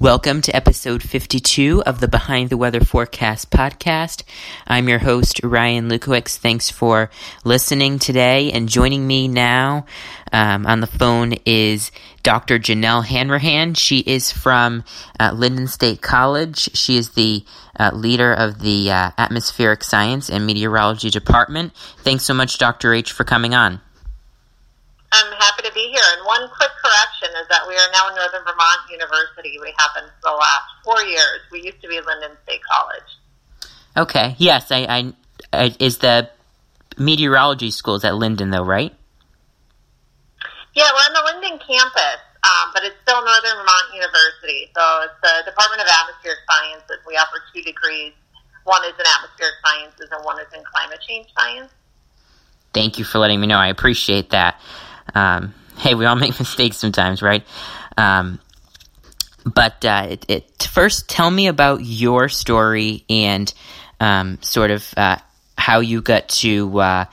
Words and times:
Welcome 0.00 0.40
to 0.40 0.56
episode 0.56 1.02
52 1.02 1.82
of 1.84 2.00
the 2.00 2.08
Behind 2.08 2.48
the 2.48 2.56
Weather 2.56 2.80
Forecast 2.80 3.50
podcast. 3.50 4.22
I'm 4.66 4.88
your 4.88 4.98
host, 4.98 5.42
Ryan 5.44 5.90
Lukowicz. 5.90 6.38
Thanks 6.38 6.70
for 6.70 7.10
listening 7.44 7.98
today 7.98 8.50
and 8.50 8.66
joining 8.66 9.06
me 9.06 9.28
now 9.28 9.84
um, 10.32 10.64
on 10.64 10.80
the 10.80 10.86
phone 10.86 11.34
is 11.44 11.92
Dr. 12.22 12.58
Janel 12.58 13.04
Hanrahan. 13.04 13.74
She 13.74 13.98
is 13.98 14.32
from 14.32 14.84
uh, 15.20 15.32
Lyndon 15.34 15.66
State 15.66 16.00
College. 16.00 16.74
She 16.74 16.96
is 16.96 17.10
the 17.10 17.44
uh, 17.78 17.90
leader 17.92 18.32
of 18.32 18.60
the 18.60 18.90
uh, 18.90 19.10
Atmospheric 19.18 19.84
Science 19.84 20.30
and 20.30 20.46
Meteorology 20.46 21.10
Department. 21.10 21.74
Thanks 21.98 22.24
so 22.24 22.32
much, 22.32 22.56
Dr. 22.56 22.94
H, 22.94 23.12
for 23.12 23.24
coming 23.24 23.54
on. 23.54 23.82
I'm 25.12 25.32
happy 25.38 25.62
to 25.66 25.72
be 25.74 25.90
here. 25.90 26.04
And 26.16 26.24
one 26.24 26.48
quick 26.56 26.70
correction 26.78 27.28
is 27.42 27.48
that 27.48 27.66
we 27.66 27.74
are 27.74 27.90
now 27.92 28.14
Northern 28.14 28.42
Vermont 28.46 28.80
University. 28.90 29.58
We 29.60 29.74
have 29.78 29.90
been 29.94 30.08
for 30.22 30.30
the 30.30 30.36
last 30.38 30.66
four 30.84 31.02
years. 31.02 31.40
We 31.50 31.62
used 31.62 31.82
to 31.82 31.88
be 31.88 32.00
Lyndon 32.00 32.36
State 32.44 32.60
College. 32.70 33.10
Okay. 33.96 34.36
Yes, 34.38 34.70
I, 34.70 34.86
I, 34.86 35.12
I 35.52 35.76
is 35.80 35.98
the 35.98 36.30
meteorology 36.96 37.70
schools 37.70 38.04
at 38.04 38.14
Lyndon 38.14 38.50
though, 38.50 38.64
right? 38.64 38.94
Yeah, 40.74 40.86
we're 40.94 41.06
on 41.10 41.14
the 41.14 41.24
Lyndon 41.26 41.58
campus, 41.66 42.22
um, 42.44 42.70
but 42.72 42.84
it's 42.84 42.94
still 43.02 43.18
Northern 43.24 43.58
Vermont 43.58 43.90
University. 43.92 44.70
So 44.76 44.82
it's 45.02 45.18
the 45.22 45.50
Department 45.50 45.82
of 45.82 45.88
Atmospheric 45.90 46.38
Sciences. 46.46 47.02
We 47.06 47.16
offer 47.16 47.42
two 47.52 47.62
degrees. 47.62 48.12
One 48.62 48.84
is 48.84 48.94
in 48.94 49.06
atmospheric 49.06 49.54
sciences, 49.66 50.08
and 50.12 50.24
one 50.24 50.38
is 50.38 50.46
in 50.54 50.62
climate 50.62 51.00
change 51.06 51.26
science. 51.36 51.72
Thank 52.72 52.98
you 52.98 53.04
for 53.04 53.18
letting 53.18 53.40
me 53.40 53.48
know. 53.48 53.56
I 53.56 53.68
appreciate 53.68 54.30
that. 54.30 54.60
Um, 55.14 55.54
hey, 55.78 55.94
we 55.94 56.04
all 56.04 56.16
make 56.16 56.38
mistakes 56.38 56.76
sometimes, 56.76 57.22
right? 57.22 57.44
Um, 57.96 58.40
but 59.44 59.84
uh, 59.84 60.06
it, 60.10 60.26
it, 60.28 60.62
first, 60.62 61.08
tell 61.08 61.30
me 61.30 61.46
about 61.46 61.80
your 61.82 62.28
story 62.28 63.04
and 63.08 63.52
um, 63.98 64.38
sort 64.42 64.70
of 64.70 64.92
uh, 64.96 65.16
how 65.56 65.80
you 65.80 66.02
got 66.02 66.28
to 66.28 66.80
uh, 66.80 67.04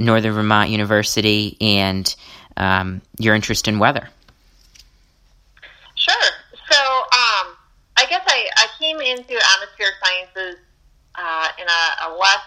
Northern 0.00 0.32
Vermont 0.32 0.70
University 0.70 1.56
and 1.60 2.14
um, 2.56 3.02
your 3.18 3.34
interest 3.34 3.68
in 3.68 3.78
weather. 3.78 4.08
Sure. 5.94 6.30
So 6.70 6.78
um, 6.78 7.56
I 7.96 8.06
guess 8.08 8.22
I, 8.26 8.48
I 8.56 8.66
came 8.78 9.00
into 9.00 9.34
atmospheric 9.34 9.94
sciences 10.02 10.56
uh, 11.14 11.48
in 11.58 11.66
a, 11.66 12.08
a 12.08 12.18
less 12.18 12.44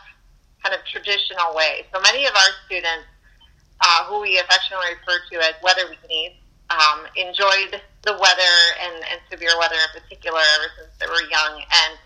kind 0.64 0.76
of 0.76 0.86
traditional 0.86 1.56
way. 1.56 1.86
So 1.94 2.02
many 2.02 2.26
of 2.26 2.34
our 2.36 2.50
students 2.66 3.08
uh, 3.82 4.06
who 4.06 4.22
we 4.22 4.40
affectionately 4.40 4.98
refer 5.00 5.20
to 5.32 5.36
as 5.48 5.56
weather 5.62 5.86
weenies, 5.90 6.36
um, 6.70 7.06
enjoyed 7.16 7.82
the 8.04 8.14
weather 8.14 8.56
and, 8.84 8.96
and 9.12 9.20
severe 9.30 9.58
weather 9.60 9.76
in 9.76 10.02
particular 10.02 10.40
ever 10.40 10.70
since 10.80 10.92
they 11.00 11.08
were 11.08 11.24
young. 11.30 11.62
And 11.62 11.98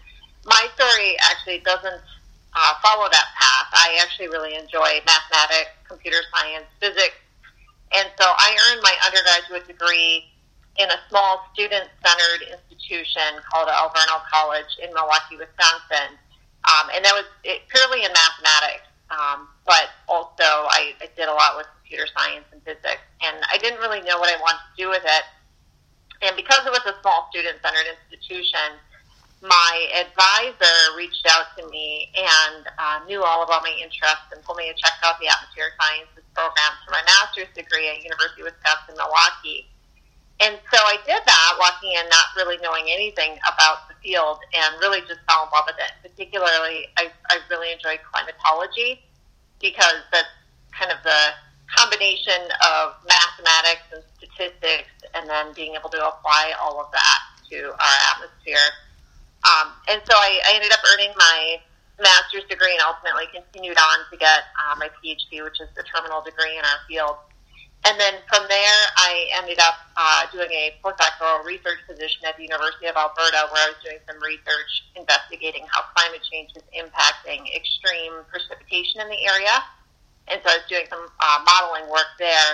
my 0.46 0.68
story 0.76 1.18
actually 1.22 1.60
doesn't 1.60 2.02
uh, 2.54 2.74
follow 2.84 3.08
that 3.10 3.28
path. 3.38 3.70
I 3.74 3.98
actually 4.02 4.28
really 4.28 4.56
enjoy 4.56 5.00
mathematics, 5.06 5.72
computer 5.88 6.20
science, 6.36 6.66
physics. 6.80 7.16
And 7.94 8.08
so 8.20 8.26
I 8.26 8.56
earned 8.68 8.82
my 8.84 8.96
undergraduate 9.06 9.68
degree 9.68 10.28
in 10.78 10.90
a 10.90 11.00
small 11.10 11.44
student-centered 11.54 12.48
institution 12.48 13.44
called 13.52 13.68
Alverno 13.68 14.24
College 14.32 14.80
in 14.82 14.94
Milwaukee, 14.94 15.36
Wisconsin. 15.38 16.16
Um, 16.68 16.90
and 16.96 17.04
that 17.04 17.14
was 17.14 17.26
it, 17.44 17.68
purely 17.68 18.04
in 18.06 18.12
mathematics. 18.14 18.88
Um, 19.12 19.52
but 19.68 19.92
also 20.08 20.48
I, 20.72 20.96
I 21.04 21.12
did 21.20 21.28
a 21.28 21.36
lot 21.36 21.60
with 21.60 21.68
computer 21.84 22.08
science 22.16 22.48
and 22.56 22.64
physics, 22.64 23.04
and 23.20 23.36
I 23.52 23.60
didn't 23.60 23.84
really 23.84 24.00
know 24.08 24.16
what 24.18 24.32
I 24.32 24.40
wanted 24.40 24.64
to 24.72 24.76
do 24.80 24.88
with 24.88 25.04
it. 25.04 25.24
And 26.24 26.32
because 26.40 26.64
it 26.64 26.72
was 26.72 26.86
a 26.88 26.96
small 27.04 27.28
student-centered 27.28 27.92
institution, 27.92 28.80
my 29.44 29.74
advisor 30.00 30.78
reached 30.96 31.28
out 31.28 31.52
to 31.58 31.68
me 31.68 32.08
and 32.16 32.64
uh, 32.78 33.04
knew 33.04 33.20
all 33.20 33.44
about 33.44 33.68
my 33.68 33.74
interests 33.84 34.32
and 34.32 34.40
told 34.46 34.56
me 34.56 34.72
to 34.72 34.78
check 34.80 34.96
out 35.04 35.20
the 35.20 35.28
atmospheric 35.28 35.76
sciences 35.82 36.24
program 36.32 36.72
for 36.86 36.96
my 36.96 37.04
master's 37.04 37.52
degree 37.52 37.90
at 37.92 38.00
University 38.00 38.48
of 38.48 38.54
Wisconsin 38.54 38.96
Milwaukee. 38.96 39.68
And 40.40 40.56
so 40.72 40.80
I 40.80 40.96
did 41.04 41.20
that, 41.20 41.52
walking 41.60 41.92
in 42.00 42.08
not 42.08 42.32
really 42.40 42.58
knowing 42.64 42.88
anything 42.88 43.36
about 43.44 43.91
field, 44.04 44.40
and 44.54 44.80
really 44.80 45.02
just 45.02 45.22
fell 45.30 45.46
in 45.46 45.50
love 45.54 45.66
with 45.68 45.80
it. 45.80 45.92
Particularly, 46.02 46.88
I, 46.98 47.12
I 47.30 47.40
really 47.50 47.72
enjoyed 47.72 48.00
climatology 48.12 49.02
because 49.62 50.02
that's 50.12 50.28
kind 50.74 50.92
of 50.92 50.98
the 51.04 51.38
combination 51.70 52.50
of 52.66 52.96
mathematics 53.08 53.88
and 53.94 54.04
statistics, 54.18 54.92
and 55.14 55.30
then 55.30 55.54
being 55.54 55.76
able 55.76 55.90
to 55.90 56.02
apply 56.02 56.54
all 56.60 56.80
of 56.80 56.92
that 56.92 57.20
to 57.50 57.72
our 57.72 57.98
atmosphere. 58.16 58.68
Um, 59.44 59.74
and 59.90 60.02
so 60.06 60.14
I, 60.14 60.40
I 60.48 60.56
ended 60.56 60.72
up 60.72 60.80
earning 60.94 61.14
my 61.18 61.58
master's 62.00 62.44
degree 62.50 62.74
and 62.74 62.82
ultimately 62.82 63.26
continued 63.34 63.78
on 63.78 63.98
to 64.12 64.18
get 64.18 64.50
uh, 64.58 64.76
my 64.78 64.90
PhD, 65.00 65.44
which 65.44 65.62
is 65.62 65.70
the 65.76 65.84
terminal 65.84 66.22
degree 66.22 66.58
in 66.58 66.66
our 66.66 66.80
field. 66.88 67.18
And 67.82 68.00
then 68.00 68.22
from 68.30 68.46
there, 68.48 68.80
I 68.98 69.26
ended 69.42 69.58
up 69.58 69.74
uh, 69.98 70.30
doing 70.32 70.50
a 70.54 70.78
postdoctoral 70.86 71.44
research 71.44 71.82
position 71.90 72.22
at 72.30 72.38
the 72.38 72.44
University 72.44 72.86
of 72.86 72.96
Alberta, 72.96 73.50
where 73.50 73.66
I 73.66 73.74
was 73.74 73.82
doing 73.82 73.98
some 74.06 74.22
research 74.22 74.86
investigating 74.94 75.66
how 75.66 75.90
climate 75.98 76.22
change 76.30 76.54
is 76.54 76.62
impacting 76.78 77.42
extreme 77.50 78.22
precipitation 78.30 79.02
in 79.02 79.10
the 79.10 79.26
area. 79.26 79.66
And 80.30 80.38
so 80.46 80.54
I 80.54 80.62
was 80.62 80.68
doing 80.70 80.86
some 80.94 81.10
uh, 81.10 81.40
modeling 81.42 81.90
work 81.90 82.14
there. 82.22 82.54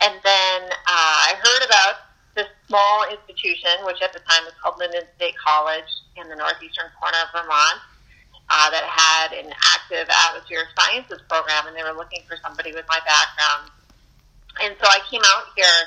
And 0.00 0.16
then 0.24 0.58
uh, 0.72 1.16
I 1.28 1.36
heard 1.44 1.62
about 1.68 2.08
this 2.32 2.48
small 2.66 3.04
institution, 3.12 3.84
which 3.84 4.00
at 4.00 4.16
the 4.16 4.24
time 4.24 4.48
was 4.48 4.56
called 4.64 4.80
Lyndon 4.80 5.04
State 5.20 5.36
College 5.36 5.92
in 6.16 6.24
the 6.32 6.36
northeastern 6.40 6.88
corner 6.96 7.20
of 7.20 7.28
Vermont, 7.36 7.84
uh, 8.48 8.68
that 8.72 8.84
had 8.88 9.36
an 9.36 9.52
active 9.76 10.08
atmospheric 10.08 10.72
sciences 10.72 11.20
program, 11.28 11.68
and 11.68 11.76
they 11.76 11.84
were 11.84 11.94
looking 11.94 12.24
for 12.24 12.40
somebody 12.40 12.72
with 12.72 12.88
my 12.88 12.98
background 13.04 13.70
I 14.94 15.02
came 15.10 15.22
out 15.26 15.50
here 15.58 15.78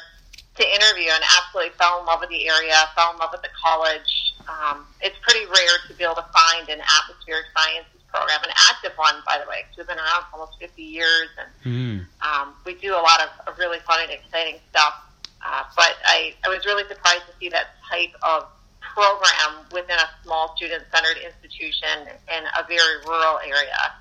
to 0.60 0.64
interview 0.68 1.08
and 1.08 1.24
absolutely 1.40 1.72
fell 1.80 2.04
in 2.04 2.06
love 2.06 2.20
with 2.20 2.30
the 2.30 2.44
area, 2.44 2.76
fell 2.92 3.16
in 3.16 3.20
love 3.24 3.32
with 3.32 3.42
the 3.42 3.54
college. 3.56 4.36
Um, 4.52 4.84
it's 5.00 5.16
pretty 5.24 5.46
rare 5.48 5.76
to 5.88 5.94
be 5.96 6.04
able 6.04 6.20
to 6.20 6.28
find 6.36 6.68
an 6.68 6.84
atmospheric 6.84 7.48
sciences 7.56 8.04
program, 8.12 8.44
an 8.44 8.52
active 8.68 8.92
one, 9.00 9.16
by 9.24 9.40
the 9.40 9.48
way, 9.48 9.64
because 9.64 9.78
we've 9.78 9.88
been 9.88 10.02
around 10.02 10.28
for 10.28 10.40
almost 10.40 10.60
50 10.60 10.82
years, 10.82 11.32
and 11.40 11.50
mm. 11.64 11.98
um, 12.20 12.52
we 12.66 12.76
do 12.76 12.92
a 12.92 13.00
lot 13.00 13.24
of, 13.24 13.58
really 13.58 13.80
fun 13.88 14.04
and 14.04 14.12
exciting 14.12 14.60
stuff. 14.70 14.94
Uh, 15.42 15.64
but 15.76 15.96
I, 16.06 16.34
I 16.44 16.50
was 16.50 16.66
really 16.66 16.84
surprised 16.88 17.24
to 17.32 17.34
see 17.40 17.50
that 17.50 17.80
type 17.90 18.12
of 18.22 18.48
program 18.82 19.66
within 19.72 19.96
a 19.96 20.10
small 20.24 20.56
student-centered 20.56 21.18
institution 21.24 22.12
in 22.28 22.44
a 22.58 22.68
very 22.68 23.02
rural 23.06 23.40
area. 23.40 23.94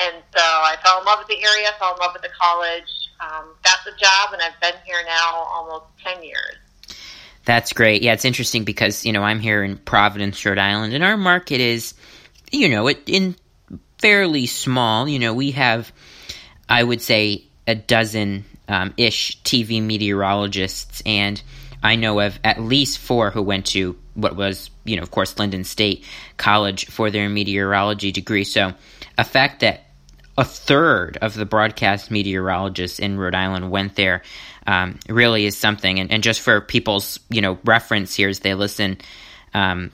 And 0.00 0.22
so 0.34 0.40
I 0.42 0.76
fell 0.82 1.00
in 1.00 1.04
love 1.04 1.18
with 1.18 1.28
the 1.28 1.42
area, 1.42 1.68
fell 1.78 1.94
in 1.94 2.00
love 2.00 2.12
with 2.14 2.22
the 2.22 2.30
college, 2.40 3.10
um, 3.20 3.54
got 3.62 3.78
the 3.84 3.92
job, 3.92 4.32
and 4.32 4.40
I've 4.40 4.58
been 4.60 4.80
here 4.86 4.96
now 5.06 5.44
almost 5.52 5.86
10 6.04 6.22
years. 6.22 6.56
That's 7.44 7.72
great. 7.72 8.02
Yeah, 8.02 8.12
it's 8.12 8.24
interesting 8.24 8.64
because, 8.64 9.04
you 9.04 9.12
know, 9.12 9.22
I'm 9.22 9.40
here 9.40 9.62
in 9.62 9.76
Providence, 9.76 10.44
Rhode 10.44 10.58
Island, 10.58 10.94
and 10.94 11.04
our 11.04 11.16
market 11.16 11.60
is, 11.60 11.94
you 12.50 12.68
know, 12.68 12.86
it, 12.86 13.08
in 13.08 13.36
fairly 13.98 14.46
small. 14.46 15.08
You 15.08 15.18
know, 15.18 15.34
we 15.34 15.50
have, 15.52 15.92
I 16.68 16.82
would 16.82 17.02
say, 17.02 17.44
a 17.66 17.74
dozen 17.74 18.44
um, 18.68 18.94
ish 18.96 19.42
TV 19.42 19.82
meteorologists, 19.82 21.02
and 21.04 21.42
I 21.82 21.96
know 21.96 22.20
of 22.20 22.38
at 22.44 22.60
least 22.60 22.98
four 22.98 23.30
who 23.30 23.42
went 23.42 23.66
to 23.66 23.98
what 24.14 24.36
was, 24.36 24.70
you 24.84 24.96
know, 24.96 25.02
of 25.02 25.10
course, 25.10 25.38
Lyndon 25.38 25.64
State 25.64 26.04
College 26.36 26.86
for 26.86 27.10
their 27.10 27.28
meteorology 27.28 28.12
degree. 28.12 28.44
So, 28.44 28.74
a 29.16 29.24
fact 29.24 29.60
that 29.60 29.89
a 30.40 30.44
third 30.44 31.18
of 31.20 31.34
the 31.34 31.44
broadcast 31.44 32.10
meteorologists 32.10 32.98
in 32.98 33.18
Rhode 33.18 33.34
Island 33.34 33.70
went 33.70 33.94
there 33.94 34.22
um, 34.66 34.98
really 35.06 35.44
is 35.44 35.54
something. 35.54 36.00
And, 36.00 36.10
and, 36.10 36.22
just 36.22 36.40
for 36.40 36.62
people's 36.62 37.20
you 37.28 37.42
know 37.42 37.58
reference 37.62 38.14
here 38.14 38.30
as 38.30 38.38
they 38.40 38.54
listen, 38.54 38.96
um, 39.52 39.92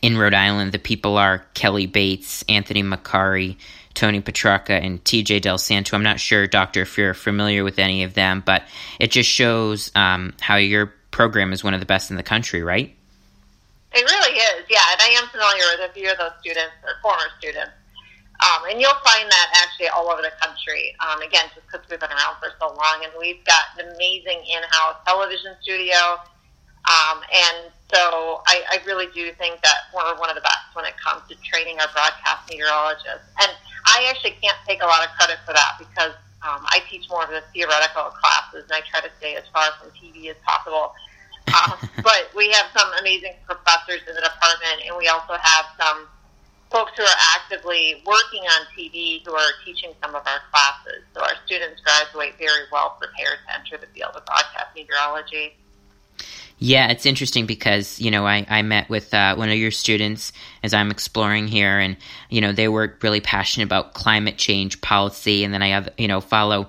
in 0.00 0.16
Rhode 0.16 0.32
Island, 0.32 0.72
the 0.72 0.78
people 0.78 1.18
are 1.18 1.44
Kelly 1.52 1.84
Bates, 1.84 2.42
Anthony 2.48 2.82
Macari, 2.82 3.56
Tony 3.92 4.22
Petrarca, 4.22 4.72
and 4.72 5.04
TJ 5.04 5.42
Del 5.42 5.58
Santo. 5.58 5.96
I'm 5.96 6.02
not 6.02 6.18
sure, 6.18 6.46
Doctor, 6.46 6.82
if 6.82 6.96
you're 6.96 7.12
familiar 7.12 7.62
with 7.62 7.78
any 7.78 8.04
of 8.04 8.14
them, 8.14 8.42
but 8.44 8.62
it 8.98 9.10
just 9.10 9.28
shows 9.28 9.92
um, 9.94 10.32
how 10.40 10.56
your 10.56 10.94
program 11.10 11.52
is 11.52 11.62
one 11.62 11.74
of 11.74 11.80
the 11.80 11.86
best 11.86 12.10
in 12.10 12.16
the 12.16 12.22
country, 12.22 12.62
right? 12.62 12.94
It 13.92 14.04
really 14.04 14.38
is, 14.38 14.64
yeah. 14.70 14.80
And 14.92 15.00
I 15.02 15.20
am 15.20 15.28
familiar 15.28 15.64
with 15.76 15.90
a 15.90 15.92
few 15.92 16.10
of 16.10 16.16
those 16.16 16.32
students 16.40 16.72
or 16.84 16.90
former 17.02 17.24
students. 17.38 17.72
Um, 18.38 18.70
and 18.70 18.78
you'll 18.78 19.02
find 19.02 19.26
that 19.26 19.48
actually 19.66 19.88
all 19.90 20.06
over 20.10 20.22
the 20.22 20.30
country. 20.38 20.94
Um, 21.02 21.22
again, 21.22 21.50
just 21.54 21.66
because 21.66 21.82
we've 21.90 21.98
been 21.98 22.14
around 22.14 22.38
for 22.38 22.54
so 22.62 22.70
long, 22.70 23.02
and 23.02 23.10
we've 23.18 23.42
got 23.42 23.74
an 23.78 23.90
amazing 23.90 24.38
in-house 24.46 25.02
television 25.06 25.58
studio. 25.60 26.22
Um, 26.86 27.18
and 27.34 27.74
so 27.90 28.40
I, 28.46 28.62
I 28.70 28.76
really 28.86 29.10
do 29.10 29.32
think 29.42 29.60
that 29.66 29.90
we're 29.90 30.14
one 30.22 30.30
of 30.30 30.38
the 30.38 30.46
best 30.46 30.70
when 30.78 30.86
it 30.86 30.94
comes 31.02 31.26
to 31.28 31.34
training 31.42 31.82
our 31.82 31.90
broadcast 31.90 32.46
meteorologists. 32.46 33.26
And 33.42 33.50
I 33.90 34.06
actually 34.06 34.38
can't 34.38 34.56
take 34.70 34.82
a 34.82 34.86
lot 34.86 35.02
of 35.02 35.10
credit 35.18 35.42
for 35.42 35.52
that 35.52 35.74
because 35.82 36.14
um, 36.46 36.62
I 36.70 36.78
teach 36.86 37.10
more 37.10 37.24
of 37.26 37.30
the 37.34 37.42
theoretical 37.50 38.14
classes, 38.14 38.70
and 38.70 38.72
I 38.72 38.86
try 38.86 39.02
to 39.02 39.10
stay 39.18 39.34
as 39.34 39.44
far 39.50 39.66
from 39.82 39.90
TV 39.98 40.30
as 40.30 40.38
possible. 40.46 40.94
uh, 41.50 41.74
but 42.06 42.30
we 42.36 42.54
have 42.54 42.70
some 42.70 42.86
amazing 43.02 43.34
professors 43.50 44.06
in 44.06 44.14
the 44.14 44.22
department, 44.22 44.86
and 44.86 44.94
we 44.94 45.10
also 45.10 45.34
have 45.34 45.66
some 45.74 46.06
who 46.98 47.04
are 47.04 47.20
actively 47.36 48.02
working 48.04 48.42
on 48.42 48.66
TV 48.76 49.24
who 49.24 49.32
are 49.32 49.50
teaching 49.64 49.92
some 50.02 50.16
of 50.16 50.26
our 50.26 50.40
classes. 50.50 51.04
So 51.14 51.22
our 51.22 51.34
students 51.46 51.80
graduate 51.80 52.34
very 52.38 52.66
well 52.72 52.96
prepared 53.00 53.38
to 53.46 53.54
enter 53.54 53.78
the 53.78 53.86
field 53.94 54.16
of 54.16 54.26
broadcast 54.26 54.74
meteorology. 54.74 55.54
Yeah, 56.58 56.90
it's 56.90 57.06
interesting 57.06 57.46
because 57.46 58.00
you 58.00 58.10
know 58.10 58.26
I, 58.26 58.44
I 58.48 58.62
met 58.62 58.88
with 58.88 59.14
uh, 59.14 59.36
one 59.36 59.48
of 59.48 59.56
your 59.56 59.70
students 59.70 60.32
as 60.64 60.74
I'm 60.74 60.90
exploring 60.90 61.46
here, 61.46 61.78
and 61.78 61.96
you 62.30 62.40
know 62.40 62.50
they 62.52 62.66
were 62.66 62.96
really 63.00 63.20
passionate 63.20 63.66
about 63.66 63.94
climate 63.94 64.36
change 64.36 64.80
policy, 64.80 65.44
and 65.44 65.54
then 65.54 65.62
I 65.62 65.68
have 65.68 65.90
you 65.96 66.08
know 66.08 66.20
follow 66.20 66.66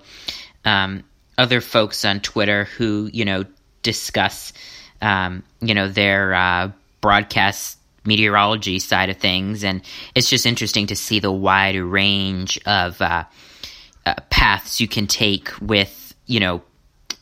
um, 0.64 1.04
other 1.40 1.60
folks 1.60 2.06
on 2.06 2.20
Twitter 2.20 2.66
who 2.66 3.10
you 3.12 3.26
know 3.26 3.46
discuss 3.82 4.54
um, 5.02 5.42
you 5.60 5.74
know 5.74 5.88
their 5.88 6.36
uh, 6.36 6.72
broadcast 7.02 7.79
meteorology 8.06 8.80
side 8.80 9.10
of 9.10 9.18
things, 9.18 9.64
and 9.64 9.82
it's 10.16 10.30
just 10.30 10.46
interesting 10.46 10.88
to 10.88 10.96
see 10.96 11.20
the 11.20 11.32
wide 11.32 11.76
range 11.76 12.60
of 12.66 13.02
uh, 13.02 13.24
uh 14.06 14.16
paths 14.30 14.80
you 14.80 14.88
can 14.88 15.08
take 15.08 15.50
with 15.62 16.16
you 16.26 16.40
know 16.40 16.62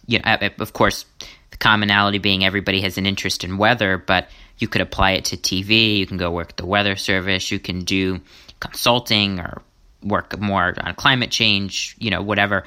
you 0.05 0.19
know 0.19 0.37
of 0.59 0.73
course 0.73 1.05
the 1.51 1.57
commonality 1.57 2.19
being 2.19 2.43
everybody 2.43 2.81
has 2.81 2.97
an 2.97 3.05
interest 3.05 3.43
in 3.43 3.57
weather, 3.57 3.97
but 3.97 4.29
you 4.57 4.67
could 4.67 4.81
apply 4.81 5.11
it 5.11 5.25
to 5.25 5.37
TV. 5.37 5.97
You 5.97 6.07
can 6.07 6.17
go 6.17 6.31
work 6.31 6.49
at 6.49 6.57
the 6.57 6.65
weather 6.65 6.95
service. 6.95 7.51
You 7.51 7.59
can 7.59 7.83
do 7.83 8.21
consulting 8.59 9.39
or 9.39 9.61
work 10.03 10.39
more 10.39 10.73
on 10.79 10.95
climate 10.95 11.31
change, 11.31 11.95
you 11.99 12.09
know, 12.11 12.21
whatever. 12.21 12.63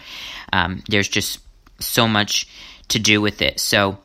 Um, 0.52 0.82
there's 0.88 1.08
just 1.08 1.40
so 1.78 2.06
much 2.06 2.48
to 2.88 2.98
do 2.98 3.20
with 3.20 3.42
it. 3.42 3.60
So, 3.60 3.98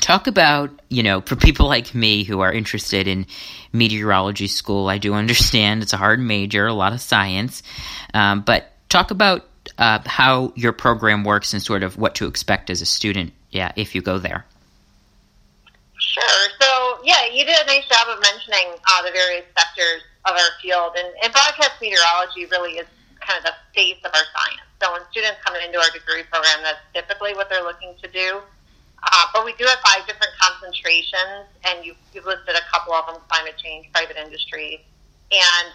talk 0.00 0.26
about, 0.26 0.70
you 0.88 1.02
know, 1.02 1.20
for 1.20 1.36
people 1.36 1.66
like 1.66 1.94
me 1.94 2.24
who 2.24 2.40
are 2.40 2.52
interested 2.52 3.08
in 3.08 3.26
meteorology 3.72 4.48
school, 4.48 4.88
I 4.88 4.98
do 4.98 5.14
understand 5.14 5.82
it's 5.82 5.92
a 5.92 5.96
hard 5.96 6.20
major, 6.20 6.66
a 6.66 6.74
lot 6.74 6.92
of 6.92 7.00
science, 7.00 7.62
um, 8.14 8.42
but 8.42 8.72
talk 8.88 9.10
about 9.10 9.46
uh, 9.78 10.00
how 10.06 10.52
your 10.56 10.72
program 10.72 11.24
works 11.24 11.52
and 11.52 11.62
sort 11.62 11.82
of 11.82 11.98
what 11.98 12.14
to 12.16 12.26
expect 12.26 12.70
as 12.70 12.80
a 12.80 12.86
student 12.86 13.32
yeah, 13.50 13.72
if 13.76 13.94
you 13.94 14.02
go 14.02 14.18
there. 14.18 14.44
Sure. 15.98 16.48
So, 16.60 17.00
yeah, 17.04 17.24
you 17.32 17.44
did 17.44 17.56
a 17.56 17.66
nice 17.66 17.88
job 17.88 18.06
of 18.08 18.20
mentioning 18.20 18.76
uh, 18.76 19.02
the 19.02 19.10
various 19.12 19.44
sectors 19.56 20.02
of 20.26 20.32
our 20.32 20.52
field, 20.60 20.92
and, 20.98 21.08
and 21.22 21.32
broadcast 21.32 21.80
meteorology 21.80 22.46
really 22.46 22.78
is 22.78 22.86
kind 23.20 23.38
of 23.38 23.44
the 23.44 23.54
face 23.74 23.98
of 24.04 24.12
our 24.12 24.26
science. 24.28 24.68
So, 24.82 24.92
when 24.92 25.00
students 25.10 25.38
come 25.44 25.56
into 25.56 25.78
our 25.78 25.90
degree 25.90 26.22
program, 26.30 26.62
that's 26.62 26.84
typically 26.92 27.34
what 27.34 27.48
they're 27.48 27.64
looking 27.64 27.94
to 28.02 28.08
do. 28.08 28.40
Uh, 29.06 29.26
but 29.32 29.44
we 29.44 29.52
do 29.54 29.64
have 29.64 29.78
five 29.86 30.06
different 30.06 30.32
concentrations, 30.40 31.46
and 31.64 31.84
you, 31.84 31.94
you've 32.12 32.26
listed 32.26 32.54
a 32.56 32.64
couple 32.72 32.92
of 32.92 33.06
them 33.06 33.22
climate 33.28 33.54
change, 33.56 33.86
private 33.92 34.16
industry, 34.16 34.84
and 35.30 35.68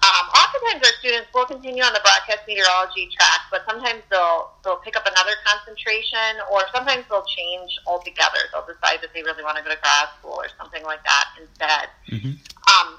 um, 0.00 0.26
oftentimes 0.32 0.80
our 0.80 0.94
students 1.00 1.28
will 1.34 1.44
continue 1.44 1.82
on 1.82 1.92
the 1.92 2.00
broadcast 2.00 2.48
meteorology 2.48 3.10
track, 3.12 3.40
but 3.50 3.60
sometimes 3.68 4.00
they'll 4.08 4.48
they'll 4.64 4.80
pick 4.80 4.96
up 4.96 5.04
another 5.04 5.36
concentration, 5.44 6.40
or 6.50 6.64
sometimes 6.72 7.04
they'll 7.10 7.26
change 7.28 7.76
altogether. 7.86 8.48
They'll 8.52 8.64
decide 8.64 9.04
that 9.04 9.12
they 9.12 9.22
really 9.22 9.44
want 9.44 9.58
to 9.58 9.62
go 9.62 9.68
to 9.68 9.80
grad 9.82 10.08
school 10.18 10.40
or 10.40 10.48
something 10.56 10.82
like 10.84 11.04
that 11.04 11.26
instead. 11.36 11.86
Mm-hmm. 12.08 12.32
Um, 12.32 12.96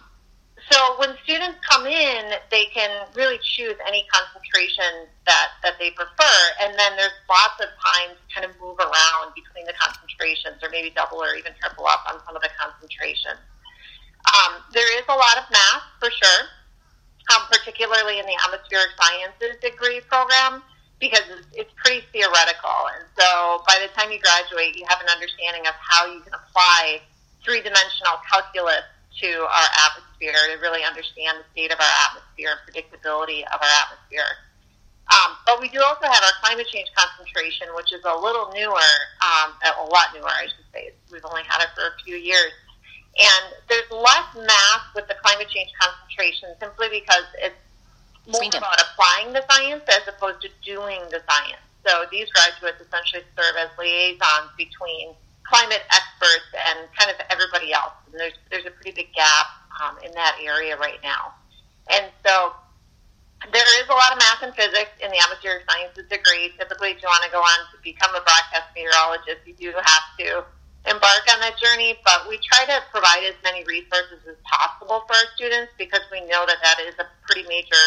so 0.70 0.78
when 1.00 1.18
students 1.24 1.58
come 1.68 1.86
in, 1.86 2.38
they 2.52 2.66
can 2.66 3.08
really 3.16 3.40
choose 3.44 3.76
any 3.88 4.06
concentration 4.14 5.10
that, 5.26 5.58
that 5.64 5.76
they 5.80 5.92
prefer, 5.92 6.38
and 6.62 6.78
then 6.78 6.96
there's 6.96 7.18
lots 7.28 7.60
of 7.60 7.68
time 7.82 8.16
to 8.16 8.24
kind 8.34 8.46
of 8.46 8.54
move 8.62 8.78
around 8.80 9.34
between 9.36 9.66
the 9.66 9.74
concentrations, 9.74 10.62
or 10.62 10.70
maybe 10.82 10.90
double 10.98 11.22
or 11.22 11.38
even 11.38 11.54
triple 11.62 11.86
up 11.86 12.02
on 12.10 12.18
some 12.26 12.34
of 12.34 12.42
the 12.42 12.50
concentrations. 12.58 13.38
Um, 14.26 14.66
there 14.74 14.90
is 14.98 15.06
a 15.06 15.14
lot 15.14 15.38
of 15.38 15.46
math 15.54 15.86
for 16.02 16.10
sure 16.10 16.50
um, 17.30 17.44
particularly 17.52 18.20
in 18.20 18.26
the 18.26 18.38
atmospheric 18.48 18.92
sciences 18.98 19.62
degree 19.62 20.02
program, 20.10 20.64
because 21.00 21.24
it's, 21.30 21.48
it's 21.54 21.74
pretty 21.78 22.04
theoretical. 22.12 22.90
And 22.98 23.06
so 23.18 23.62
by 23.68 23.78
the 23.82 23.90
time 23.94 24.12
you 24.12 24.20
graduate, 24.20 24.76
you 24.76 24.86
have 24.90 25.02
an 25.02 25.10
understanding 25.10 25.66
of 25.68 25.76
how 25.78 26.06
you 26.10 26.22
can 26.22 26.34
apply 26.34 27.02
three 27.46 27.62
dimensional 27.62 28.22
calculus 28.26 28.86
to 29.22 29.30
our 29.46 29.70
atmosphere 29.86 30.38
to 30.54 30.62
really 30.62 30.84
understand 30.84 31.38
the 31.42 31.46
state 31.54 31.72
of 31.74 31.80
our 31.80 31.96
atmosphere 32.10 32.58
and 32.58 32.62
predictability 32.66 33.46
of 33.50 33.60
our 33.62 33.74
atmosphere. 33.86 34.30
Um, 35.12 35.36
but 35.46 35.60
we 35.60 35.68
do 35.68 35.84
also 35.84 36.08
have 36.08 36.24
our 36.24 36.36
climate 36.40 36.68
change 36.72 36.88
concentration, 36.96 37.68
which 37.76 37.92
is 37.92 38.00
a 38.06 38.16
little 38.16 38.52
newer, 38.56 38.92
um, 39.20 39.52
a 39.60 39.86
lot 39.92 40.16
newer, 40.16 40.32
I 40.32 40.48
should 40.48 40.68
say. 40.72 40.92
We've 41.12 41.26
only 41.26 41.44
had 41.44 41.62
it 41.62 41.70
for 41.76 41.84
a 41.84 41.96
few 42.04 42.16
years. 42.16 42.52
And 43.20 43.44
there's 43.68 43.92
less 43.92 44.28
math 44.36 44.88
with 44.96 45.08
the 45.08 45.16
climate 45.20 45.50
change 45.50 45.70
concentration 45.76 46.56
simply 46.60 46.88
because 46.88 47.28
it's 47.44 47.60
more 48.28 48.48
about 48.56 48.80
applying 48.80 49.34
the 49.34 49.44
science 49.52 49.84
as 49.92 50.08
opposed 50.08 50.42
to 50.42 50.50
doing 50.64 51.02
the 51.12 51.20
science. 51.28 51.60
So 51.86 52.06
these 52.12 52.30
graduates 52.32 52.80
essentially 52.80 53.24
serve 53.36 53.56
as 53.60 53.70
liaisons 53.78 54.56
between 54.56 55.12
climate 55.44 55.84
experts 55.92 56.48
and 56.70 56.88
kind 56.96 57.12
of 57.12 57.18
everybody 57.30 57.74
else. 57.74 57.92
And 58.12 58.20
there's 58.20 58.38
there's 58.50 58.66
a 58.66 58.72
pretty 58.72 58.92
big 58.92 59.12
gap 59.14 59.48
um, 59.84 59.98
in 60.06 60.12
that 60.14 60.38
area 60.42 60.78
right 60.78 61.00
now. 61.04 61.34
And 61.92 62.06
so 62.26 62.54
there 63.50 63.66
is 63.82 63.90
a 63.90 63.98
lot 63.98 64.14
of 64.14 64.22
math 64.22 64.46
and 64.46 64.54
physics 64.54 64.94
in 65.02 65.10
the 65.10 65.18
atmospheric 65.18 65.66
sciences 65.66 66.06
degree. 66.06 66.54
Typically, 66.62 66.94
if 66.94 67.02
you 67.02 67.10
want 67.10 67.26
to 67.26 67.34
go 67.34 67.42
on 67.42 67.60
to 67.74 67.82
become 67.82 68.14
a 68.14 68.22
broadcast 68.22 68.70
meteorologist, 68.78 69.42
you 69.50 69.58
do 69.58 69.74
have 69.74 70.06
to 70.22 70.46
embark 70.86 71.26
on 71.34 71.42
that 71.42 71.58
journey, 71.58 71.98
but 72.06 72.30
we 72.30 72.38
try 72.42 72.66
to 72.66 72.78
provide 72.94 73.26
as 73.26 73.36
many 73.44 73.66
resources 73.66 74.22
as 74.30 74.38
possible 74.46 75.02
for 75.06 75.14
our 75.18 75.30
students 75.36 75.74
because 75.78 76.02
we 76.12 76.22
know 76.30 76.46
that 76.46 76.58
that 76.62 76.78
is 76.86 76.94
a 77.02 77.06
pretty 77.26 77.48
major 77.50 77.84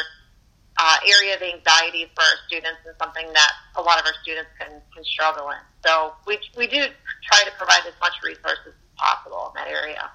uh, 0.79 0.97
area 1.07 1.35
of 1.35 1.43
anxiety 1.43 2.11
for 2.15 2.23
our 2.23 2.39
students 2.47 2.83
and 2.87 2.95
something 2.99 3.27
that 3.33 3.53
a 3.77 3.83
lot 3.83 3.99
of 3.99 4.07
our 4.07 4.15
students 4.23 4.51
can, 4.59 4.71
can 4.95 5.05
struggle 5.05 5.51
in. 5.51 5.63
So 5.87 6.15
we, 6.27 6.39
we 6.57 6.67
do 6.67 6.87
try 7.23 7.43
to 7.45 7.51
provide 7.59 7.87
as 7.87 7.95
much 8.01 8.15
resources 8.23 8.75
as 8.75 8.91
possible 8.97 9.55
in 9.55 9.63
that 9.63 9.71
area. 9.71 10.11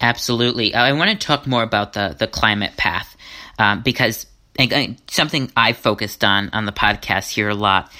Absolutely. 0.00 0.74
I 0.74 0.92
want 0.92 1.10
to 1.10 1.26
talk 1.26 1.46
more 1.46 1.62
about 1.62 1.92
the, 1.92 2.14
the 2.18 2.26
climate 2.26 2.76
path 2.76 3.16
um, 3.58 3.82
because 3.82 4.26
something 5.08 5.50
I 5.56 5.72
focused 5.72 6.24
on 6.24 6.50
on 6.52 6.66
the 6.66 6.72
podcast 6.72 7.30
here 7.30 7.48
a 7.48 7.54
lot 7.54 7.92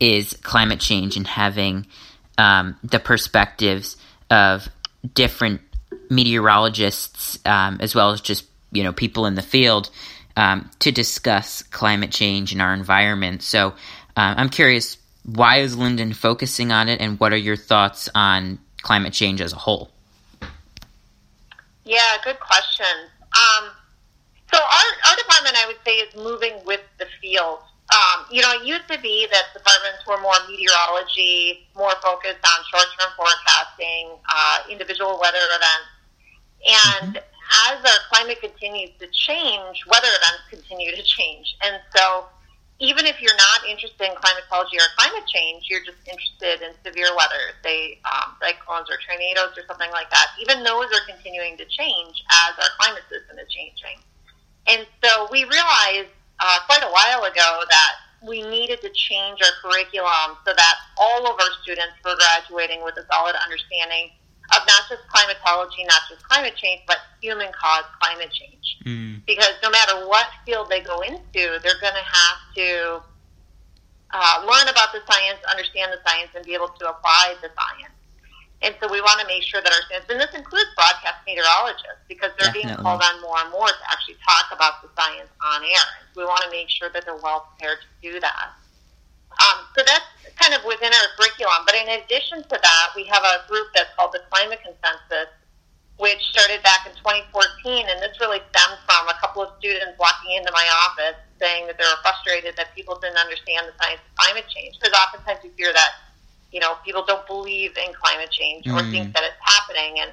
is 0.00 0.36
climate 0.42 0.80
change 0.80 1.16
and 1.16 1.26
having– 1.26 1.86
um, 2.38 2.76
the 2.82 2.98
perspectives 2.98 3.96
of 4.30 4.68
different 5.14 5.60
meteorologists 6.10 7.38
um, 7.46 7.78
as 7.80 7.94
well 7.94 8.10
as 8.10 8.20
just 8.20 8.44
you 8.72 8.82
know 8.82 8.92
people 8.92 9.26
in 9.26 9.34
the 9.34 9.42
field 9.42 9.90
um, 10.36 10.70
to 10.80 10.92
discuss 10.92 11.62
climate 11.62 12.10
change 12.10 12.52
in 12.52 12.60
our 12.60 12.74
environment. 12.74 13.42
So 13.42 13.68
uh, 14.16 14.34
I'm 14.36 14.50
curious, 14.50 14.98
why 15.24 15.58
is 15.58 15.76
Lyndon 15.76 16.12
focusing 16.12 16.72
on 16.72 16.88
it, 16.88 17.00
and 17.00 17.18
what 17.18 17.32
are 17.32 17.38
your 17.38 17.56
thoughts 17.56 18.08
on 18.14 18.58
climate 18.82 19.12
change 19.12 19.40
as 19.40 19.52
a 19.52 19.56
whole? 19.56 19.90
Yeah, 21.84 22.16
good 22.24 22.40
question. 22.40 22.86
Um, 23.32 23.70
so 24.52 24.58
our, 24.58 25.10
our 25.10 25.16
department, 25.16 25.56
I 25.56 25.66
would 25.66 25.76
say, 25.84 25.92
is 25.92 26.05
moving 26.16 26.54
with 26.64 26.80
the 26.98 27.06
field 27.20 27.60
um, 27.94 28.26
you 28.30 28.42
know, 28.42 28.50
it 28.58 28.66
used 28.66 28.88
to 28.90 28.98
be 28.98 29.28
that 29.30 29.54
departments 29.54 30.02
were 30.06 30.18
more 30.18 30.34
meteorology, 30.48 31.68
more 31.76 31.94
focused 32.02 32.42
on 32.42 32.58
short-term 32.66 33.14
forecasting, 33.14 34.10
uh, 34.26 34.58
individual 34.68 35.20
weather 35.20 35.46
events. 35.54 35.90
And 36.66 37.14
mm-hmm. 37.14 37.70
as 37.70 37.78
our 37.86 38.00
climate 38.10 38.42
continues 38.42 38.90
to 38.98 39.06
change, 39.12 39.86
weather 39.86 40.10
events 40.10 40.50
continue 40.50 40.90
to 40.96 41.02
change. 41.02 41.54
And 41.62 41.78
so 41.94 42.26
even 42.82 43.06
if 43.06 43.22
you're 43.22 43.38
not 43.38 43.62
interested 43.70 44.02
in 44.02 44.18
climatology 44.18 44.82
or 44.82 44.90
climate 44.98 45.24
change, 45.30 45.70
you're 45.70 45.86
just 45.86 46.02
interested 46.10 46.66
in 46.66 46.74
severe 46.82 47.14
weather, 47.14 47.54
say 47.62 48.02
um, 48.02 48.34
cyclones 48.42 48.90
or 48.90 48.98
tornadoes 49.06 49.54
or 49.54 49.62
something 49.70 49.90
like 49.94 50.10
that, 50.10 50.34
even 50.42 50.66
those 50.66 50.90
are 50.90 51.06
continuing 51.06 51.56
to 51.56 51.64
change 51.70 52.18
as 52.50 52.52
our 52.58 52.70
climate 52.82 53.06
system 53.06 53.38
is 53.38 53.46
changing. 53.54 54.02
And 54.68 54.86
so 55.02 55.28
we 55.30 55.44
realized 55.44 56.10
uh, 56.40 56.58
quite 56.66 56.82
a 56.82 56.90
while 56.90 57.24
ago 57.24 57.62
that 57.70 57.92
we 58.26 58.42
needed 58.42 58.80
to 58.80 58.90
change 58.90 59.38
our 59.42 59.54
curriculum 59.62 60.36
so 60.44 60.52
that 60.56 60.74
all 60.96 61.26
of 61.26 61.38
our 61.38 61.52
students 61.62 61.94
were 62.04 62.16
graduating 62.16 62.82
with 62.82 62.96
a 62.96 63.06
solid 63.10 63.36
understanding 63.36 64.10
of 64.54 64.62
not 64.66 64.82
just 64.88 65.02
climatology, 65.08 65.84
not 65.84 66.02
just 66.08 66.22
climate 66.28 66.54
change, 66.56 66.82
but 66.86 66.98
human 67.20 67.50
caused 67.52 67.86
climate 68.00 68.30
change. 68.30 68.78
Mm. 68.84 69.26
Because 69.26 69.54
no 69.62 69.70
matter 69.70 70.06
what 70.06 70.26
field 70.44 70.70
they 70.70 70.80
go 70.80 71.00
into, 71.00 71.58
they're 71.62 71.80
going 71.80 71.98
to 71.98 72.06
have 72.06 72.38
to 72.54 73.02
uh, 74.12 74.46
learn 74.46 74.68
about 74.68 74.92
the 74.92 75.00
science, 75.10 75.38
understand 75.50 75.92
the 75.92 75.98
science, 76.08 76.30
and 76.34 76.44
be 76.44 76.54
able 76.54 76.68
to 76.68 76.88
apply 76.88 77.34
the 77.42 77.50
science. 77.50 77.95
And 78.62 78.72
so 78.80 78.88
we 78.88 79.04
want 79.04 79.20
to 79.20 79.26
make 79.28 79.44
sure 79.44 79.60
that 79.60 79.68
our 79.68 79.82
students, 79.84 80.08
and 80.08 80.16
this 80.16 80.32
includes 80.32 80.72
broadcast 80.72 81.20
meteorologists, 81.28 82.08
because 82.08 82.32
they're 82.40 82.48
Definitely. 82.48 82.72
being 82.72 82.80
called 82.80 83.04
on 83.04 83.20
more 83.20 83.36
and 83.44 83.52
more 83.52 83.68
to 83.68 83.84
actually 83.92 84.16
talk 84.24 84.48
about 84.48 84.80
the 84.80 84.88
science 84.96 85.28
on 85.44 85.60
air. 85.60 85.86
we 86.16 86.24
want 86.24 86.40
to 86.40 86.50
make 86.50 86.72
sure 86.72 86.88
that 86.88 87.04
they're 87.04 87.20
well 87.20 87.52
prepared 87.52 87.84
to 87.84 87.90
do 88.00 88.16
that. 88.18 88.56
Um, 89.36 89.68
so 89.76 89.84
that's 89.84 90.08
kind 90.40 90.46
kind 90.46 90.54
of 90.54 90.64
within 90.64 90.92
our 90.94 91.08
curriculum. 91.18 91.66
But 91.66 91.74
in 91.74 91.88
addition 92.00 92.46
to 92.46 92.56
that, 92.56 92.86
we 92.94 93.04
have 93.10 93.24
a 93.24 93.42
group 93.50 93.66
that's 93.74 93.90
called 93.98 94.14
the 94.14 94.22
Climate 94.30 94.62
Consensus, 94.62 95.28
which 95.98 96.20
started 96.30 96.62
back 96.62 96.86
in 96.86 96.94
2014, 97.02 97.88
and 97.88 97.98
this 97.98 98.14
really 98.20 98.38
stemmed 98.54 98.78
from 98.86 99.08
a 99.10 99.16
couple 99.18 99.42
of 99.42 99.50
students 99.58 99.98
walking 99.98 100.38
into 100.38 100.52
my 100.52 100.64
office 100.86 101.18
saying 101.40 101.66
that 101.66 101.76
they 101.76 101.84
were 101.84 102.00
frustrated 102.00 102.54
that 102.56 102.72
people 102.72 102.96
didn't 103.00 103.18
understand 103.18 103.68
the 103.68 103.74
science 103.80 104.00
of 104.00 104.12
climate 104.16 104.46
change. 104.48 104.76
Because 104.78 104.94
oftentimes 104.94 105.40
you 105.44 105.52
hear 105.56 105.72
that, 105.72 105.95
you 106.56 106.60
know, 106.64 106.72
people 106.86 107.04
don't 107.04 107.26
believe 107.26 107.76
in 107.76 107.92
climate 107.92 108.30
change 108.32 108.66
or 108.66 108.80
mm. 108.80 108.90
think 108.90 109.12
that 109.12 109.20
it's 109.28 109.36
happening, 109.44 110.00
and 110.00 110.10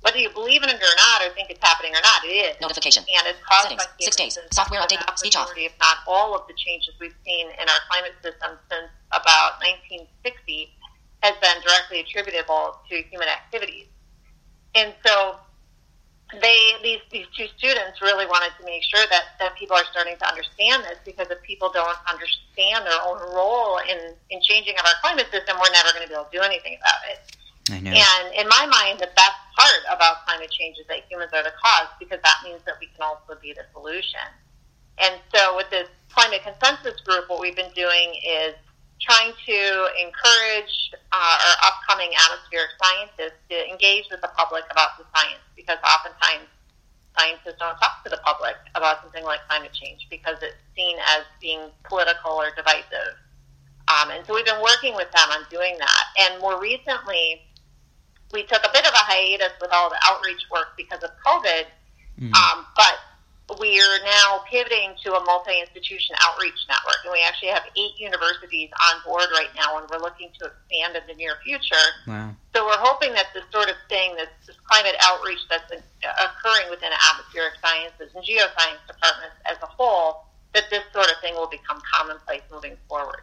whether 0.00 0.18
you 0.18 0.28
believe 0.30 0.64
in 0.64 0.68
it 0.68 0.82
or 0.82 0.96
not, 0.98 1.22
or 1.22 1.30
think 1.30 1.48
it's 1.48 1.62
happening 1.62 1.94
or 1.94 2.02
not, 2.02 2.26
it 2.26 2.34
is. 2.34 2.60
Notification. 2.60 3.06
And 3.06 3.30
it's 3.30 3.38
caused 3.46 3.70
Settings. 3.70 3.86
by 3.86 4.02
Six 4.02 4.16
days. 4.16 4.38
Software 4.50 4.80
update. 4.80 4.98
Speech 5.16 5.36
off. 5.36 5.54
If 5.56 5.78
not 5.78 5.98
all 6.08 6.34
of 6.34 6.42
the 6.48 6.54
changes 6.58 6.90
we've 6.98 7.14
seen 7.24 7.46
in 7.46 7.68
our 7.70 7.80
climate 7.86 8.18
system 8.18 8.58
since 8.66 8.90
about 9.14 9.62
1960 9.62 10.74
has 11.22 11.38
been 11.38 11.62
directly 11.62 12.00
attributable 12.00 12.82
to 12.90 13.02
human 13.06 13.28
activities. 13.28 13.86
And 14.74 14.92
so 15.06 15.38
they 16.32 16.58
these 16.82 17.00
these 17.12 17.26
two 17.36 17.46
students 17.56 18.02
really 18.02 18.26
wanted 18.26 18.50
to 18.58 18.64
make 18.66 18.82
sure 18.82 19.04
that, 19.10 19.38
that 19.38 19.54
people 19.54 19.76
are 19.76 19.86
starting 19.90 20.18
to 20.18 20.26
understand 20.26 20.82
this 20.82 20.98
because 21.04 21.30
if 21.30 21.40
people 21.42 21.70
don't 21.70 21.98
understand 22.10 22.82
their 22.82 22.98
own 23.06 23.22
role 23.30 23.78
in, 23.86 24.14
in 24.30 24.42
changing 24.42 24.74
of 24.74 24.84
our 24.84 24.98
climate 25.02 25.30
system, 25.30 25.56
we're 25.62 25.70
never 25.70 25.94
going 25.94 26.02
to 26.02 26.08
be 26.10 26.14
able 26.14 26.26
to 26.26 26.34
do 26.34 26.42
anything 26.42 26.78
about 26.82 27.00
it. 27.06 27.18
I 27.70 27.78
know. 27.78 27.94
And 27.94 28.34
in 28.34 28.46
my 28.48 28.66
mind, 28.66 28.98
the 28.98 29.10
best 29.14 29.38
part 29.54 29.82
about 29.86 30.26
climate 30.26 30.50
change 30.50 30.78
is 30.78 30.86
that 30.88 31.06
humans 31.08 31.30
are 31.32 31.42
the 31.42 31.54
cause 31.62 31.90
because 31.98 32.18
that 32.22 32.38
means 32.42 32.60
that 32.66 32.74
we 32.80 32.86
can 32.90 33.06
also 33.06 33.38
be 33.40 33.54
the 33.54 33.62
solution. 33.72 34.26
And 34.98 35.14
so 35.32 35.54
with 35.56 35.70
this 35.70 35.88
climate 36.10 36.42
consensus 36.42 37.00
group, 37.02 37.28
what 37.28 37.40
we've 37.40 37.56
been 37.56 37.72
doing 37.74 38.18
is 38.26 38.54
trying 39.00 39.32
to 39.46 39.58
encourage 40.00 40.92
uh, 41.12 41.36
our 41.36 41.56
upcoming 41.68 42.10
atmospheric 42.16 42.70
scientists 42.80 43.40
to 43.50 43.56
engage 43.68 44.04
with 44.10 44.20
the 44.20 44.32
public 44.36 44.64
about 44.70 44.96
the 44.98 45.04
science 45.14 45.42
because 45.54 45.78
oftentimes 45.84 46.48
scientists 47.16 47.56
don't 47.58 47.76
talk 47.78 48.04
to 48.04 48.10
the 48.10 48.20
public 48.24 48.56
about 48.74 49.02
something 49.02 49.24
like 49.24 49.40
climate 49.48 49.72
change 49.72 50.06
because 50.10 50.36
it's 50.42 50.56
seen 50.76 50.96
as 51.16 51.24
being 51.40 51.60
political 51.84 52.32
or 52.32 52.48
divisive. 52.56 53.16
Um, 53.88 54.10
and 54.10 54.26
so 54.26 54.34
we've 54.34 54.44
been 54.44 54.62
working 54.62 54.94
with 54.94 55.10
them 55.12 55.28
on 55.30 55.46
doing 55.50 55.76
that. 55.78 56.04
And 56.20 56.40
more 56.40 56.60
recently, 56.60 57.42
we 58.32 58.42
took 58.42 58.64
a 58.64 58.70
bit 58.72 58.84
of 58.84 58.92
a 58.92 59.04
hiatus 59.06 59.52
with 59.60 59.70
all 59.72 59.88
the 59.88 60.00
outreach 60.04 60.42
work 60.50 60.76
because 60.76 61.02
of 61.02 61.10
COVID. 61.24 61.64
Mm-hmm. 62.20 62.34
Um, 62.34 62.66
but 62.74 62.98
we're 63.48 63.98
now 64.02 64.42
pivoting 64.50 64.94
to 65.04 65.14
a 65.14 65.24
multi-institution 65.24 66.16
outreach 66.20 66.58
network, 66.68 66.98
and 67.04 67.12
we 67.12 67.22
actually 67.22 67.50
have 67.50 67.62
eight 67.76 67.94
universities 67.96 68.70
on 68.90 69.00
board 69.04 69.26
right 69.32 69.50
now, 69.54 69.78
and 69.78 69.88
we're 69.88 70.02
looking 70.02 70.30
to 70.40 70.50
expand 70.50 70.96
in 70.96 71.02
the 71.06 71.14
near 71.14 71.34
future. 71.44 71.86
Wow. 72.08 72.34
So 72.54 72.66
we're 72.66 72.82
hoping 72.82 73.12
that 73.14 73.26
this 73.34 73.44
sort 73.52 73.68
of 73.68 73.76
thing, 73.88 74.16
this, 74.16 74.28
this 74.46 74.56
climate 74.66 74.96
outreach 75.00 75.38
that's 75.48 75.70
occurring 75.70 76.70
within 76.70 76.90
atmospheric 76.90 77.54
sciences 77.62 78.10
and 78.14 78.24
geoscience 78.24 78.82
departments 78.88 79.36
as 79.46 79.56
a 79.62 79.66
whole, 79.66 80.26
that 80.52 80.64
this 80.70 80.82
sort 80.92 81.06
of 81.06 81.20
thing 81.20 81.34
will 81.34 81.48
become 81.48 81.80
commonplace 81.94 82.42
moving 82.50 82.76
forward. 82.88 83.20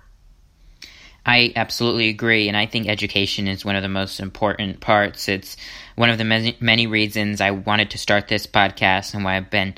I 1.26 1.54
absolutely 1.56 2.10
agree, 2.10 2.48
and 2.48 2.58
I 2.58 2.66
think 2.66 2.88
education 2.88 3.48
is 3.48 3.64
one 3.64 3.76
of 3.76 3.82
the 3.82 3.90
most 3.90 4.20
important 4.20 4.82
parts. 4.82 5.30
It's 5.30 5.56
one 5.96 6.10
of 6.10 6.18
the 6.18 6.24
many, 6.24 6.58
many 6.60 6.88
reasons 6.88 7.42
I 7.42 7.52
wanted 7.52 7.92
to 7.92 7.98
start 7.98 8.28
this 8.28 8.48
podcast 8.48 9.14
and 9.14 9.24
why 9.24 9.38
I've 9.38 9.50
been 9.50 9.76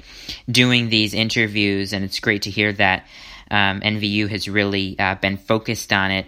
doing 0.50 0.90
these 0.90 1.14
interviews, 1.14 1.94
and 1.94 2.04
it's 2.04 2.20
great 2.20 2.44
to 2.44 2.50
hear 2.50 2.74
that 2.74 3.06
um, 3.52 3.82
NVU 3.82 4.30
has 4.30 4.48
really 4.48 4.98
uh, 4.98 5.16
been 5.16 5.38
focused 5.38 5.94
on 5.94 6.12
it. 6.12 6.26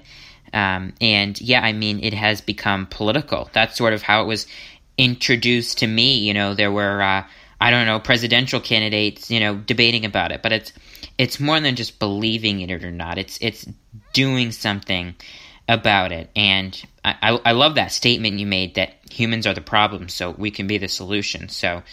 Um, 0.53 0.94
and 1.01 1.39
yeah, 1.41 1.62
I 1.62 1.74
mean, 1.74 2.03
it 2.03 2.13
has 2.13 2.41
become 2.41 2.88
political. 2.88 3.50
That's 3.53 3.77
sort 3.77 3.94
of 3.94 4.01
how 4.01 4.24
it 4.24 4.25
was 4.25 4.48
introduced 4.98 5.79
to 5.79 5.88
me. 5.88 6.20
You 6.20 6.34
know, 6.34 6.53
there 6.53 6.72
were, 6.72 7.01
uh, 7.01 7.25
I 7.60 7.72
don't 7.72 7.86
know, 7.86 8.00
presidential 8.00 8.60
candidates, 8.60 9.29
you 9.29 9.39
know, 9.39 9.56
debating 9.56 10.06
about 10.06 10.32
it, 10.32 10.41
but 10.41 10.51
it's 10.51 10.74
it's 11.17 11.39
more 11.39 11.60
than 11.60 11.75
just 11.75 12.00
believing 12.00 12.62
in 12.62 12.70
it 12.70 12.84
or 12.84 12.91
not. 12.91 13.17
It's 13.17 13.38
it's 13.41 13.67
doing 14.13 14.51
something 14.51 15.15
about 15.68 16.12
it. 16.12 16.30
And 16.36 16.80
I, 17.04 17.16
I, 17.22 17.40
I 17.46 17.52
love 17.52 17.76
that 17.76 17.92
statement 17.92 18.40
you 18.40 18.46
made 18.46 18.76
that 18.76 18.94
humans 19.10 19.46
are 19.46 19.54
the 19.54 19.62
problem, 19.62 20.10
so 20.10 20.32
we 20.32 20.52
can 20.52 20.68
be 20.68 20.78
the 20.78 20.88
solution. 20.88 21.50
So 21.50 21.84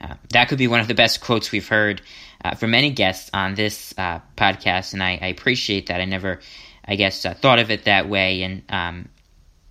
uh, 0.00 0.14
that 0.30 0.48
could 0.48 0.58
be 0.58 0.68
one 0.68 0.80
of 0.80 0.88
the 0.88 0.94
best 0.94 1.20
quotes 1.20 1.52
we've 1.52 1.68
heard 1.68 2.00
uh, 2.44 2.54
from 2.54 2.74
any 2.74 2.90
guests 2.90 3.30
on 3.34 3.54
this 3.54 3.92
uh, 3.98 4.20
podcast, 4.36 4.94
and 4.94 5.02
I, 5.02 5.18
I, 5.20 5.26
appreciate 5.26 5.86
that. 5.86 6.00
I 6.00 6.06
never, 6.06 6.40
I 6.86 6.96
guess, 6.96 7.24
uh, 7.26 7.34
thought 7.34 7.58
of 7.58 7.70
it 7.70 7.84
that 7.84 8.08
way, 8.08 8.42
and 8.42 8.62
um, 8.70 9.08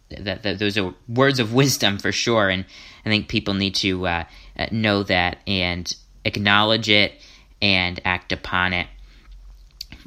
that, 0.09 0.43
that 0.43 0.59
those 0.59 0.77
are 0.77 0.93
words 1.07 1.39
of 1.39 1.53
wisdom 1.53 1.97
for 1.97 2.11
sure. 2.11 2.49
And 2.49 2.65
I 3.05 3.09
think 3.09 3.27
people 3.27 3.55
need 3.55 3.75
to 3.75 4.05
uh, 4.05 4.23
uh, 4.57 4.67
know 4.71 5.03
that 5.03 5.39
and 5.47 5.91
acknowledge 6.25 6.89
it 6.89 7.13
and 7.61 7.99
act 8.05 8.31
upon 8.31 8.73
it. 8.73 8.87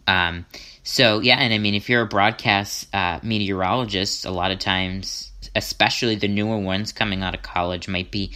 Um, 0.07 0.47
so 0.83 1.21
yeah, 1.21 1.37
and 1.37 1.53
I 1.53 1.59
mean, 1.59 1.75
if 1.75 1.89
you're 1.89 2.03
a 2.03 2.07
broadcast 2.07 2.93
uh, 2.95 3.21
meteorologist, 3.23 4.25
a 4.25 4.31
lot 4.31 4.51
of 4.51 4.59
times, 4.59 5.31
especially 5.55 6.17
the 6.17 6.29
newer 6.29 6.59
ones 6.59 6.93
coming 6.93 7.23
out 7.23 7.35
of 7.35 7.43
college, 7.43 7.89
might 7.89 8.11
be 8.11 8.33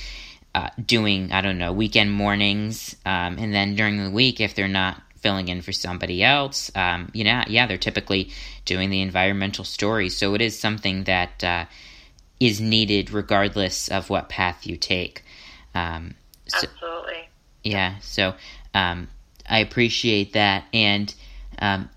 uh, 0.54 0.70
doing 0.84 1.32
I 1.32 1.40
don't 1.40 1.58
know 1.58 1.72
weekend 1.72 2.12
mornings, 2.12 2.96
um, 3.04 3.38
and 3.38 3.52
then 3.52 3.74
during 3.74 4.02
the 4.02 4.10
week, 4.10 4.40
if 4.40 4.54
they're 4.54 4.68
not 4.68 5.02
filling 5.26 5.48
in 5.48 5.60
for 5.60 5.72
somebody 5.72 6.22
else, 6.22 6.70
um, 6.76 7.10
you 7.12 7.24
know, 7.24 7.42
yeah, 7.48 7.66
they're 7.66 7.78
typically 7.78 8.30
doing 8.64 8.90
the 8.90 9.00
environmental 9.00 9.64
story. 9.64 10.08
So 10.08 10.34
it 10.34 10.40
is 10.40 10.58
something 10.58 11.04
that 11.04 11.42
uh, 11.42 11.64
is 12.38 12.60
needed 12.60 13.10
regardless 13.10 13.88
of 13.88 14.08
what 14.08 14.28
path 14.28 14.66
you 14.66 14.76
take. 14.76 15.24
Um, 15.74 16.14
so, 16.46 16.68
Absolutely. 16.68 17.28
Yeah. 17.64 17.98
So 17.98 18.34
um, 18.72 19.08
I 19.48 19.58
appreciate 19.58 20.34
that. 20.34 20.64
And 20.72 21.12
um, 21.58 21.90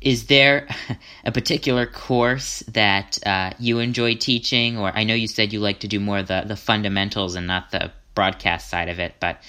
is 0.00 0.26
there 0.26 0.68
a 1.24 1.32
particular 1.32 1.86
course 1.86 2.60
that 2.72 3.18
uh, 3.26 3.52
you 3.58 3.78
enjoy 3.78 4.14
teaching? 4.14 4.78
Or 4.78 4.92
I 4.94 5.04
know 5.04 5.14
you 5.14 5.28
said 5.28 5.52
you 5.52 5.60
like 5.60 5.80
to 5.80 5.88
do 5.88 5.98
more 5.98 6.22
the, 6.22 6.44
the 6.46 6.56
fundamentals 6.56 7.34
and 7.34 7.46
not 7.46 7.70
the 7.70 7.90
broadcast 8.14 8.68
side 8.68 8.88
of 8.88 8.98
it, 8.98 9.14
but 9.18 9.42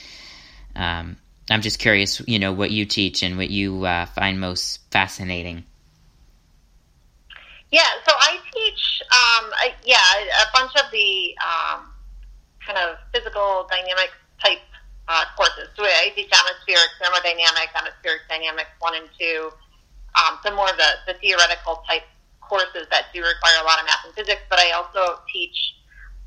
um, 0.76 1.18
I'm 1.50 1.62
just 1.62 1.80
curious, 1.80 2.22
you 2.28 2.40
know, 2.40 2.54
what 2.54 2.72
you 2.72 2.86
teach 2.86 3.22
and 3.22 3.38
what 3.38 3.50
you 3.50 3.86
uh, 3.86 4.06
find 4.08 4.40
most 4.40 4.80
fascinating. 4.92 5.64
Yeah, 7.72 7.90
so 8.08 8.14
I 8.16 8.38
teach, 8.54 9.02
um, 9.12 9.52
I, 9.60 9.74
yeah, 9.84 9.98
a 9.98 10.58
bunch 10.58 10.72
of 10.76 10.90
the 10.92 11.36
um, 11.44 11.92
kind 12.66 12.78
of 12.78 12.98
physical 13.14 13.68
dynamic 13.70 14.12
type 14.42 14.60
uh, 15.08 15.26
courses. 15.38 15.70
So 15.76 15.84
I 15.84 16.12
teach 16.16 16.32
atmospheric 16.32 16.92
thermodynamics, 17.02 17.74
atmospheric 17.76 18.26
dynamics 18.30 18.72
one 18.80 18.96
and 18.96 19.10
two. 19.20 19.52
Um, 20.16 20.40
some 20.44 20.56
more 20.56 20.70
of 20.70 20.78
the, 20.78 20.92
the 21.08 21.16
theoretical 21.20 21.84
type 21.88 22.04
courses 22.40 22.88
that 22.92 23.12
do 23.14 23.20
require 23.20 23.58
a 23.62 23.66
lot 23.66 23.80
of 23.80 23.86
math 23.86 24.06
and 24.06 24.14
physics, 24.14 24.42
but 24.50 24.60
I 24.60 24.72
also 24.72 25.20
teach 25.32 25.76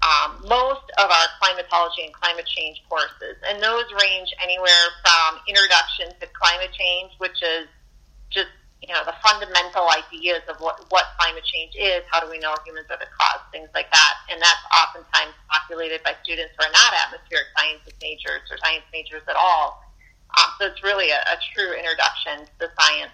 um, 0.02 0.42
most 0.46 0.86
of 0.98 1.10
our 1.10 1.26
climatology 1.40 2.04
and 2.04 2.12
climate 2.14 2.46
change 2.46 2.82
courses, 2.88 3.38
and 3.48 3.62
those 3.62 3.86
range 3.98 4.30
anywhere 4.42 4.84
from 5.02 5.40
introduction 5.48 6.14
to 6.20 6.26
climate 6.34 6.70
change, 6.76 7.12
which 7.18 7.38
is 7.42 7.66
just 8.30 8.52
fundamental 9.28 9.84
ideas 9.92 10.40
of 10.48 10.56
what, 10.64 10.80
what 10.88 11.04
climate 11.20 11.44
change 11.44 11.76
is, 11.76 12.00
how 12.08 12.20
do 12.20 12.30
we 12.30 12.38
know 12.40 12.56
humans 12.64 12.88
are 12.88 12.96
the 12.96 13.10
cause, 13.12 13.44
things 13.52 13.68
like 13.74 13.92
that. 13.92 14.14
And 14.32 14.40
that's 14.40 14.64
oftentimes 14.72 15.36
populated 15.52 16.00
by 16.02 16.16
students 16.24 16.56
who 16.56 16.64
are 16.64 16.72
not 16.72 16.96
atmospheric 16.96 17.52
sciences 17.52 17.92
majors 18.00 18.48
or 18.48 18.56
science 18.64 18.88
majors 18.92 19.22
at 19.28 19.36
all. 19.36 19.84
Um, 20.32 20.48
so 20.56 20.66
it's 20.72 20.82
really 20.82 21.10
a, 21.12 21.20
a 21.20 21.36
true 21.52 21.76
introduction 21.76 22.48
to 22.48 22.54
the 22.56 22.70
science 22.80 23.12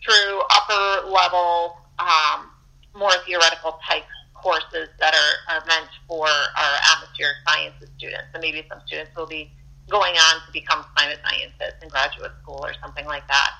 through 0.00 0.40
upper 0.48 1.08
level, 1.12 1.76
um, 2.00 2.48
more 2.96 3.12
theoretical 3.28 3.76
type 3.84 4.08
courses 4.32 4.88
that 5.00 5.12
are, 5.12 5.34
are 5.56 5.64
meant 5.66 5.88
for 6.08 6.28
our 6.28 6.74
atmospheric 6.92 7.36
sciences 7.48 7.88
students. 7.96 8.28
And 8.32 8.40
maybe 8.40 8.64
some 8.68 8.80
students 8.86 9.12
will 9.16 9.28
be 9.28 9.52
going 9.88 10.16
on 10.16 10.34
to 10.46 10.52
become 10.52 10.84
climate 10.96 11.20
scientists 11.24 11.80
in 11.82 11.88
graduate 11.88 12.32
school 12.40 12.60
or 12.64 12.72
something 12.80 13.04
like 13.04 13.26
that. 13.28 13.52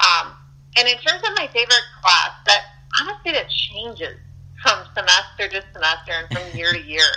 Um, 0.00 0.32
and 0.76 0.88
in 0.88 0.96
terms 0.98 1.22
of 1.22 1.34
my 1.36 1.48
favorite 1.52 1.86
class, 2.02 2.30
that 2.46 2.62
honestly 3.00 3.32
that 3.32 3.48
changes 3.48 4.18
from 4.62 4.84
semester 4.94 5.48
to 5.48 5.62
semester 5.72 6.12
and 6.12 6.26
from 6.28 6.58
year 6.58 6.72
to 6.72 6.80
year. 6.80 7.10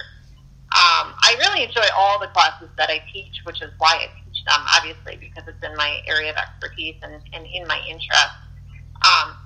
Um, 0.74 1.14
I 1.22 1.36
really 1.38 1.64
enjoy 1.64 1.86
all 1.96 2.20
the 2.20 2.28
classes 2.28 2.70
that 2.78 2.90
I 2.90 3.04
teach, 3.14 3.42
which 3.44 3.62
is 3.62 3.70
why 3.78 3.94
I 3.94 4.08
teach 4.26 4.44
them, 4.46 4.62
obviously, 4.74 5.18
because 5.18 5.48
it's 5.48 5.62
in 5.64 5.76
my 5.78 6.00
area 6.08 6.32
of 6.32 6.38
expertise 6.38 6.96
and, 7.04 7.22
and 7.34 7.46
in 7.46 7.68
my 7.68 7.80
interest. 7.88 8.38
Um, 9.06 9.38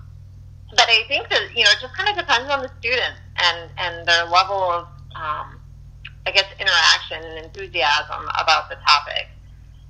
but 0.72 0.88
I 0.88 1.04
think 1.08 1.28
that, 1.30 1.52
you 1.56 1.64
know, 1.66 1.72
it 1.72 1.80
just 1.82 1.96
kind 1.98 2.08
of 2.08 2.16
depends 2.16 2.50
on 2.50 2.62
the 2.62 2.72
students 2.80 3.20
and, 3.44 3.70
and 3.78 4.08
their 4.08 4.24
level 4.26 4.56
of, 4.56 4.88
um, 5.16 5.60
I 6.26 6.32
guess, 6.32 6.48
interaction 6.60 7.20
and 7.24 7.46
enthusiasm 7.46 8.24
about 8.40 8.70
the 8.70 8.78
topic. 8.88 9.28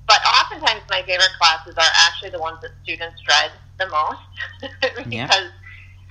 But 0.08 0.22
oftentimes 0.26 0.82
my 0.90 1.04
favorite 1.06 1.36
classes 1.38 1.76
are 1.78 1.92
actually 2.08 2.32
the 2.32 2.40
ones 2.40 2.58
that 2.62 2.72
students 2.82 3.22
dread 3.22 3.52
the 3.80 3.88
most 3.88 4.20
because 4.82 5.06
yeah. 5.12 5.30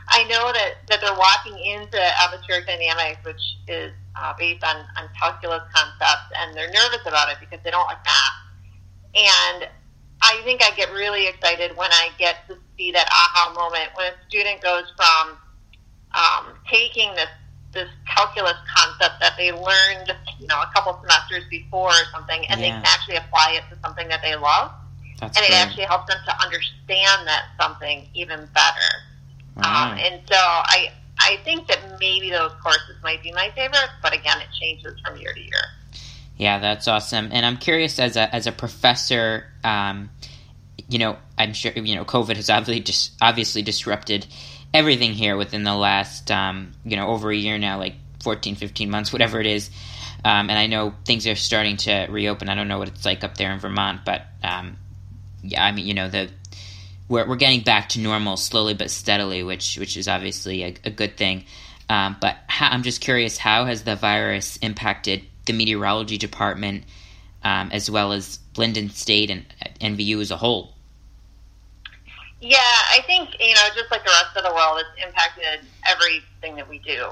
I 0.08 0.22
know 0.24 0.52
that, 0.52 0.86
that 0.88 1.00
they're 1.00 1.18
walking 1.18 1.58
into 1.58 1.98
atmospheric 2.22 2.66
dynamics, 2.66 3.18
which 3.24 3.42
is 3.66 3.92
uh, 4.14 4.34
based 4.38 4.62
on, 4.62 4.76
on 4.96 5.08
calculus 5.18 5.62
concepts, 5.74 6.30
and 6.38 6.56
they're 6.56 6.70
nervous 6.70 7.02
about 7.06 7.30
it 7.30 7.38
because 7.40 7.58
they 7.64 7.70
don't 7.70 7.86
like 7.86 8.04
math. 8.04 8.38
And 9.14 9.68
I 10.22 10.40
think 10.44 10.62
I 10.62 10.70
get 10.76 10.92
really 10.92 11.26
excited 11.26 11.76
when 11.76 11.90
I 11.90 12.10
get 12.18 12.46
to 12.48 12.56
see 12.76 12.92
that 12.92 13.08
aha 13.10 13.52
moment 13.54 13.90
when 13.96 14.12
a 14.12 14.28
student 14.28 14.62
goes 14.62 14.84
from 14.96 15.38
um, 16.14 16.54
taking 16.70 17.14
this 17.14 17.28
this 17.72 17.88
calculus 18.06 18.56
concept 18.74 19.20
that 19.20 19.34
they 19.36 19.52
learned, 19.52 20.10
you 20.40 20.46
know, 20.46 20.62
a 20.62 20.70
couple 20.74 20.98
semesters 21.02 21.44
before 21.50 21.90
or 21.90 22.04
something, 22.10 22.46
and 22.48 22.58
yeah. 22.58 22.66
they 22.66 22.70
can 22.70 22.82
actually 22.86 23.16
apply 23.16 23.52
it 23.52 23.62
to 23.68 23.78
something 23.82 24.08
that 24.08 24.22
they 24.22 24.34
love. 24.34 24.72
That's 25.20 25.36
and 25.36 25.46
it 25.46 25.52
actually 25.52 25.84
helps 25.84 26.12
them 26.12 26.18
to 26.26 26.44
understand 26.44 27.26
that 27.26 27.46
something 27.60 28.06
even 28.14 28.48
better. 28.54 28.90
Wow. 29.56 29.92
Um, 29.92 29.98
and 29.98 30.20
so 30.28 30.36
I 30.36 30.92
I 31.18 31.38
think 31.44 31.66
that 31.68 31.80
maybe 31.98 32.30
those 32.30 32.52
courses 32.62 32.96
might 33.02 33.22
be 33.22 33.32
my 33.32 33.50
favorite, 33.54 33.88
but 34.02 34.14
again, 34.14 34.38
it 34.40 34.48
changes 34.60 34.98
from 35.00 35.16
year 35.16 35.32
to 35.32 35.40
year. 35.40 35.62
Yeah, 36.36 36.58
that's 36.58 36.86
awesome. 36.86 37.30
And 37.32 37.46
I'm 37.46 37.56
curious, 37.56 37.98
as 37.98 38.16
a 38.16 38.34
as 38.34 38.46
a 38.46 38.52
professor, 38.52 39.46
um, 39.64 40.10
you 40.88 40.98
know, 40.98 41.16
I'm 41.38 41.54
sure 41.54 41.72
you 41.72 41.94
know 41.94 42.04
COVID 42.04 42.36
has 42.36 42.50
obviously 42.50 42.80
just 42.80 43.12
obviously 43.22 43.62
disrupted 43.62 44.26
everything 44.74 45.12
here 45.12 45.36
within 45.36 45.64
the 45.64 45.74
last 45.74 46.30
um, 46.30 46.72
you 46.84 46.96
know 46.96 47.08
over 47.08 47.30
a 47.30 47.36
year 47.36 47.56
now, 47.56 47.78
like 47.78 47.94
14, 48.22 48.56
15 48.56 48.90
months, 48.90 49.12
whatever 49.12 49.40
it 49.40 49.46
is. 49.46 49.70
Um, 50.24 50.50
and 50.50 50.58
I 50.58 50.66
know 50.66 50.92
things 51.04 51.26
are 51.26 51.36
starting 51.36 51.76
to 51.78 52.06
reopen. 52.10 52.48
I 52.48 52.54
don't 52.54 52.68
know 52.68 52.78
what 52.78 52.88
it's 52.88 53.04
like 53.04 53.22
up 53.22 53.36
there 53.36 53.52
in 53.52 53.60
Vermont, 53.60 54.00
but 54.04 54.22
um, 54.42 54.76
yeah, 55.50 55.64
I 55.64 55.72
mean, 55.72 55.86
you 55.86 55.94
know, 55.94 56.08
the 56.08 56.30
we're 57.08 57.26
we're 57.26 57.36
getting 57.36 57.62
back 57.62 57.88
to 57.90 58.00
normal 58.00 58.36
slowly 58.36 58.74
but 58.74 58.90
steadily, 58.90 59.42
which 59.42 59.78
which 59.78 59.96
is 59.96 60.08
obviously 60.08 60.62
a, 60.62 60.74
a 60.84 60.90
good 60.90 61.16
thing. 61.16 61.44
Um, 61.88 62.16
but 62.20 62.36
how, 62.48 62.68
I'm 62.68 62.82
just 62.82 63.00
curious, 63.00 63.38
how 63.38 63.64
has 63.66 63.84
the 63.84 63.94
virus 63.94 64.56
impacted 64.56 65.22
the 65.46 65.52
meteorology 65.52 66.18
department, 66.18 66.82
um, 67.44 67.70
as 67.70 67.88
well 67.88 68.12
as 68.12 68.40
Lyndon 68.56 68.90
State 68.90 69.30
and 69.30 69.46
NVU 69.80 70.20
as 70.20 70.32
a 70.32 70.36
whole? 70.36 70.74
Yeah, 72.40 72.58
I 72.58 73.00
think 73.06 73.30
you 73.40 73.54
know, 73.54 73.68
just 73.74 73.90
like 73.90 74.04
the 74.04 74.10
rest 74.10 74.36
of 74.36 74.44
the 74.44 74.52
world, 74.52 74.80
it's 74.80 75.06
impacted 75.06 75.60
everything 75.88 76.56
that 76.56 76.68
we 76.68 76.80
do. 76.80 77.06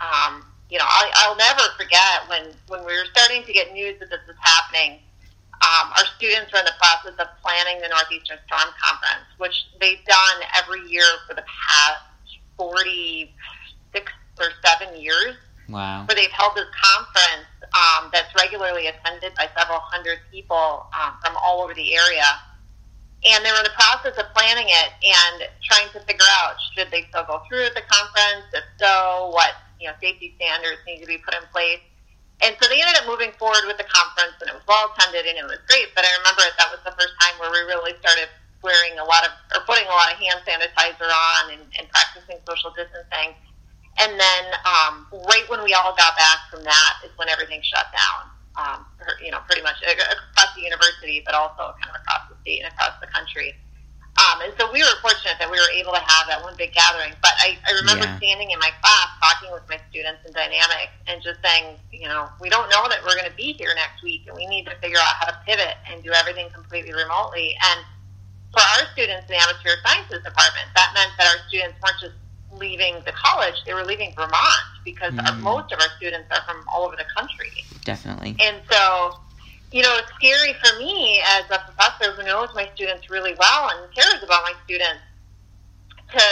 Um, 0.00 0.44
you 0.70 0.78
know, 0.78 0.84
I, 0.86 1.10
I'll 1.16 1.36
never 1.36 1.62
forget 1.76 2.28
when 2.28 2.54
when 2.68 2.80
we 2.80 2.92
were 2.92 3.06
starting 3.12 3.42
to 3.44 3.52
get 3.52 3.72
news 3.72 3.98
that 4.00 4.10
this 4.10 4.20
was 4.26 4.36
happening 4.40 5.00
um, 5.60 5.90
our 5.96 6.06
students 6.16 6.52
are 6.54 6.60
in 6.60 6.68
the 6.68 6.78
process 6.78 7.18
of 7.18 7.26
planning 7.42 7.82
the 7.82 7.88
Northeastern 7.88 8.38
Storm 8.46 8.70
Conference, 8.78 9.26
which 9.38 9.54
they've 9.80 10.02
done 10.06 10.36
every 10.54 10.86
year 10.86 11.06
for 11.26 11.34
the 11.34 11.42
past 11.42 12.02
46 12.56 13.32
or 14.38 14.50
7 14.62 15.00
years. 15.00 15.34
Wow. 15.68 16.06
Where 16.06 16.14
they've 16.14 16.30
held 16.30 16.56
this 16.56 16.70
conference 16.72 17.50
um, 17.74 18.08
that's 18.12 18.32
regularly 18.34 18.86
attended 18.86 19.34
by 19.34 19.50
several 19.58 19.80
hundred 19.84 20.18
people 20.32 20.86
um, 20.96 21.12
from 21.20 21.36
all 21.44 21.60
over 21.60 21.74
the 21.74 21.94
area. 21.94 22.24
And 23.26 23.44
they 23.44 23.50
were 23.50 23.58
in 23.58 23.68
the 23.68 23.76
process 23.76 24.16
of 24.16 24.32
planning 24.32 24.70
it 24.70 24.90
and 25.02 25.50
trying 25.66 25.90
to 25.92 26.00
figure 26.06 26.24
out 26.40 26.54
should 26.72 26.88
they 26.90 27.04
still 27.10 27.24
go 27.26 27.42
through 27.48 27.66
with 27.66 27.74
the 27.74 27.82
conference? 27.90 28.46
If 28.54 28.64
so, 28.78 29.34
what 29.34 29.58
you 29.80 29.88
know 29.88 29.94
safety 30.00 30.38
standards 30.38 30.78
need 30.86 31.00
to 31.02 31.06
be 31.06 31.18
put 31.18 31.34
in 31.34 31.42
place? 31.52 31.82
And 32.38 32.54
so 32.62 32.70
they 32.70 32.78
ended 32.78 33.02
up 33.02 33.06
moving 33.10 33.34
forward 33.34 33.66
with 33.66 33.82
the 33.82 33.88
conference, 33.90 34.38
and 34.38 34.46
it 34.46 34.54
was 34.54 34.62
well 34.70 34.94
attended, 34.94 35.26
and 35.26 35.34
it 35.42 35.46
was 35.46 35.58
great. 35.66 35.90
But 35.98 36.06
I 36.06 36.10
remember 36.22 36.46
that 36.46 36.70
was 36.70 36.78
the 36.86 36.94
first 36.94 37.14
time 37.18 37.34
where 37.42 37.50
we 37.50 37.66
really 37.66 37.98
started 37.98 38.30
wearing 38.62 38.94
a 38.98 39.06
lot 39.06 39.26
of, 39.26 39.34
or 39.54 39.66
putting 39.66 39.86
a 39.90 39.94
lot 39.94 40.14
of 40.14 40.22
hand 40.22 40.38
sanitizer 40.46 41.10
on 41.10 41.58
and, 41.58 41.62
and 41.78 41.90
practicing 41.90 42.38
social 42.46 42.70
distancing. 42.78 43.34
And 43.98 44.14
then 44.14 44.44
um, 44.62 45.10
right 45.26 45.42
when 45.50 45.66
we 45.66 45.74
all 45.74 45.90
got 45.98 46.14
back 46.14 46.46
from 46.50 46.62
that 46.62 47.02
is 47.02 47.10
when 47.18 47.26
everything 47.28 47.58
shut 47.66 47.90
down. 47.90 48.30
Um, 48.58 48.86
you 49.22 49.30
know, 49.30 49.38
pretty 49.46 49.62
much 49.62 49.78
across 49.82 50.54
the 50.54 50.62
university, 50.62 51.22
but 51.24 51.34
also 51.34 51.74
kind 51.78 51.94
of 51.94 52.02
across 52.02 52.26
the 52.30 52.34
state 52.42 52.62
and 52.62 52.72
across 52.72 52.98
the 53.00 53.06
country. 53.06 53.54
Um, 54.38 54.44
and 54.44 54.52
so 54.58 54.70
we 54.72 54.80
were 54.80 54.96
fortunate 55.02 55.36
that 55.38 55.50
we 55.50 55.58
were 55.58 55.72
able 55.74 55.92
to 55.92 56.00
have 56.00 56.26
that 56.28 56.42
one 56.42 56.54
big 56.56 56.72
gathering. 56.72 57.12
But 57.22 57.32
I, 57.38 57.58
I 57.66 57.72
remember 57.80 58.04
yeah. 58.04 58.18
standing 58.18 58.50
in 58.50 58.58
my 58.58 58.70
class 58.82 59.08
talking 59.22 59.52
with 59.52 59.62
my 59.68 59.78
students 59.90 60.22
in 60.26 60.32
dynamics 60.32 60.94
and 61.06 61.22
just 61.22 61.40
saying, 61.42 61.76
you 61.90 62.08
know, 62.08 62.28
we 62.40 62.48
don't 62.48 62.68
know 62.70 62.88
that 62.88 63.02
we're 63.02 63.14
going 63.16 63.30
to 63.30 63.36
be 63.36 63.52
here 63.52 63.74
next 63.74 64.02
week 64.02 64.26
and 64.26 64.36
we 64.36 64.46
need 64.46 64.66
to 64.66 64.74
figure 64.78 64.98
out 64.98 65.14
how 65.18 65.26
to 65.26 65.36
pivot 65.46 65.76
and 65.90 66.02
do 66.02 66.12
everything 66.12 66.48
completely 66.54 66.92
remotely. 66.92 67.56
And 67.58 67.84
for 68.52 68.62
our 68.62 68.86
students 68.92 69.26
in 69.26 69.36
the 69.36 69.40
atmospheric 69.42 69.80
sciences 69.84 70.22
department, 70.22 70.66
that 70.74 70.92
meant 70.94 71.12
that 71.18 71.26
our 71.26 71.40
students 71.48 71.76
weren't 71.82 72.00
just 72.00 72.16
leaving 72.58 72.94
the 73.04 73.12
college, 73.12 73.54
they 73.66 73.74
were 73.74 73.84
leaving 73.84 74.12
Vermont 74.16 74.66
because 74.84 75.12
mm. 75.12 75.24
our, 75.24 75.34
most 75.36 75.72
of 75.72 75.78
our 75.80 75.90
students 75.96 76.26
are 76.30 76.42
from 76.42 76.64
all 76.72 76.86
over 76.86 76.96
the 76.96 77.06
country. 77.16 77.52
Definitely. 77.84 78.36
And 78.40 78.60
so 78.70 79.20
you 79.70 79.82
know, 79.82 79.94
it's 79.98 80.08
scary 80.14 80.54
for 80.64 80.78
me 80.78 81.20
as 81.36 81.44
a 81.50 81.58
professor 81.60 82.12
who 82.12 82.24
knows 82.24 82.48
my 82.54 82.68
students 82.74 83.10
really 83.10 83.34
well 83.38 83.70
and 83.70 83.92
cares 83.94 84.22
about 84.22 84.42
my 84.42 84.54
students 84.64 85.02
to, 86.12 86.22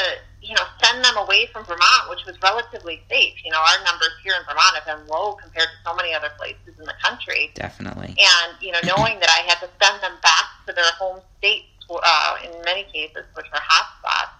you 0.41 0.55
know, 0.55 0.65
send 0.83 1.05
them 1.05 1.17
away 1.19 1.47
from 1.53 1.65
Vermont, 1.67 2.09
which 2.09 2.25
was 2.25 2.41
relatively 2.41 3.03
safe. 3.11 3.35
You 3.45 3.53
know, 3.53 3.61
our 3.61 3.85
numbers 3.85 4.17
here 4.25 4.33
in 4.39 4.45
Vermont 4.47 4.77
have 4.81 4.87
been 4.87 5.07
low 5.07 5.35
compared 5.35 5.69
to 5.69 5.77
so 5.85 5.95
many 5.95 6.15
other 6.15 6.31
places 6.39 6.79
in 6.79 6.85
the 6.85 6.95
country. 7.05 7.51
Definitely. 7.55 8.17
And, 8.17 8.57
you 8.63 8.73
know, 8.73 8.81
knowing 8.97 9.21
that 9.21 9.29
I 9.29 9.45
had 9.45 9.61
to 9.61 9.69
send 9.85 10.03
them 10.03 10.17
back 10.23 10.47
to 10.67 10.73
their 10.73 10.91
home 10.99 11.21
states 11.37 11.69
uh, 11.91 12.37
in 12.43 12.51
many 12.65 12.85
cases, 12.85 13.25
which 13.35 13.47
were 13.53 13.61
hotspots. 13.61 14.33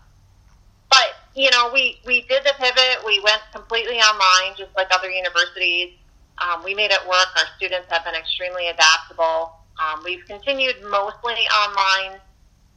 But, 0.89 1.21
you 1.35 1.51
know, 1.51 1.69
we, 1.71 2.01
we 2.07 2.23
did 2.23 2.45
the 2.45 2.55
pivot. 2.57 3.05
We 3.05 3.21
went 3.21 3.43
completely 3.53 3.99
online, 3.99 4.57
just 4.57 4.75
like 4.75 4.89
other 4.91 5.11
universities 5.11 5.93
um, 6.39 6.63
we 6.65 6.75
made 6.75 6.91
it 6.91 7.01
work. 7.09 7.29
Our 7.37 7.47
students 7.57 7.87
have 7.91 8.05
been 8.05 8.15
extremely 8.15 8.69
adaptable. 8.69 9.53
Um, 9.81 10.03
we've 10.05 10.25
continued 10.27 10.77
mostly 10.83 11.35
online 11.65 12.21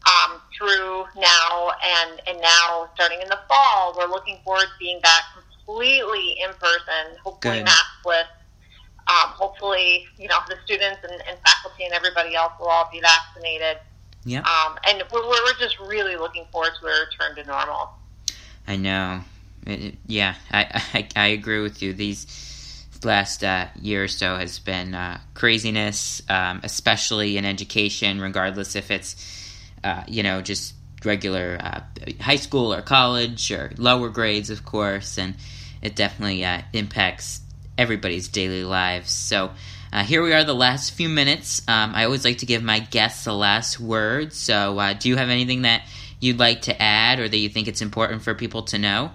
um, 0.05 0.41
through 0.57 1.05
now, 1.17 1.71
and, 1.83 2.21
and 2.27 2.41
now 2.41 2.89
starting 2.95 3.21
in 3.21 3.29
the 3.29 3.39
fall, 3.47 3.95
we're 3.97 4.07
looking 4.07 4.39
forward 4.43 4.63
to 4.63 4.79
being 4.79 4.99
back 5.01 5.23
completely 5.35 6.37
in 6.43 6.51
person, 6.53 7.17
hopefully 7.23 7.63
maskless. 7.63 8.25
Um, 9.07 9.31
hopefully, 9.31 10.07
you 10.19 10.27
know, 10.27 10.37
the 10.47 10.55
students 10.65 10.99
and, 11.01 11.11
and 11.27 11.37
faculty 11.43 11.83
and 11.83 11.93
everybody 11.93 12.35
else 12.35 12.53
will 12.59 12.67
all 12.67 12.87
be 12.91 13.01
vaccinated. 13.01 13.77
Yeah. 14.23 14.41
Um, 14.41 14.77
and 14.87 15.03
we're, 15.11 15.27
we're 15.27 15.59
just 15.59 15.79
really 15.79 16.15
looking 16.15 16.45
forward 16.51 16.71
to 16.79 16.85
a 16.85 17.05
return 17.05 17.35
to 17.35 17.43
normal. 17.45 17.89
I 18.67 18.75
know. 18.75 19.21
It, 19.65 19.95
yeah, 20.05 20.35
I, 20.51 20.83
I, 20.93 21.07
I 21.15 21.27
agree 21.27 21.59
with 21.61 21.81
you. 21.81 21.93
These 21.93 22.27
last 23.03 23.43
uh, 23.43 23.67
year 23.81 24.03
or 24.03 24.07
so 24.07 24.35
has 24.35 24.59
been 24.59 24.93
uh, 24.93 25.19
craziness, 25.33 26.21
um, 26.29 26.61
especially 26.63 27.37
in 27.37 27.45
education, 27.45 28.19
regardless 28.19 28.75
if 28.75 28.91
it's, 28.91 29.15
uh, 29.83 30.03
you 30.07 30.23
know, 30.23 30.41
just 30.41 30.73
regular 31.05 31.57
uh, 31.61 31.81
high 32.19 32.35
school 32.35 32.73
or 32.73 32.81
college 32.81 33.51
or 33.51 33.71
lower 33.77 34.09
grades, 34.09 34.49
of 34.49 34.65
course, 34.65 35.17
and 35.17 35.35
it 35.81 35.95
definitely 35.95 36.43
uh, 36.43 36.61
impacts 36.73 37.41
everybody's 37.77 38.27
daily 38.27 38.63
lives. 38.63 39.11
So, 39.11 39.51
uh, 39.91 40.03
here 40.03 40.21
we 40.21 40.33
are, 40.33 40.43
the 40.43 40.53
last 40.53 40.93
few 40.93 41.09
minutes. 41.09 41.63
Um, 41.67 41.93
I 41.95 42.03
always 42.03 42.23
like 42.23 42.39
to 42.39 42.45
give 42.45 42.61
my 42.61 42.79
guests 42.79 43.23
the 43.23 43.33
last 43.33 43.79
word. 43.79 44.33
So, 44.33 44.93
do 44.99 45.09
you 45.09 45.15
have 45.15 45.29
anything 45.29 45.63
that 45.63 45.83
you'd 46.19 46.37
like 46.37 46.63
to 46.63 46.79
add 46.79 47.19
or 47.19 47.27
that 47.27 47.37
you 47.37 47.49
think 47.49 47.67
it's 47.67 47.81
important 47.81 48.21
for 48.21 48.35
people 48.35 48.63
to 48.63 48.77
know? 48.77 49.11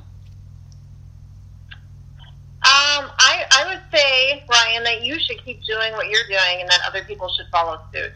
Um, 2.64 3.10
I, 3.18 3.44
I 3.50 3.66
would 3.68 3.83
say, 3.94 4.44
Ryan, 4.48 4.84
that 4.84 5.02
you 5.02 5.18
should 5.20 5.42
keep 5.44 5.62
doing 5.64 5.92
what 5.92 6.08
you're 6.08 6.26
doing 6.28 6.60
and 6.60 6.68
that 6.68 6.80
other 6.86 7.04
people 7.04 7.28
should 7.36 7.46
follow 7.50 7.78
suit. 7.92 8.12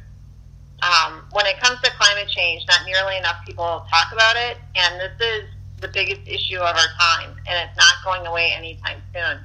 Um, 0.83 1.25
when 1.33 1.47
it 1.47 1.59
comes 1.61 1.81
to 1.81 1.91
climate 1.99 2.29
change, 2.29 2.65
not 2.69 2.81
nearly 2.87 3.17
enough 3.17 3.37
people 3.47 3.85
talk 3.91 4.13
about 4.13 4.37
it, 4.37 4.59
and 4.77 5.01
this 5.01 5.13
is 5.21 5.45
the 5.81 5.89
biggest 5.89 6.21
issue 6.27 6.59
of 6.59 6.77
our 6.77 6.91
time, 7.01 7.31
and 7.49 7.69
it's 7.69 7.77
not 7.77 7.95
going 8.05 8.27
away 8.27 8.53
anytime 8.57 9.03
soon. 9.13 9.41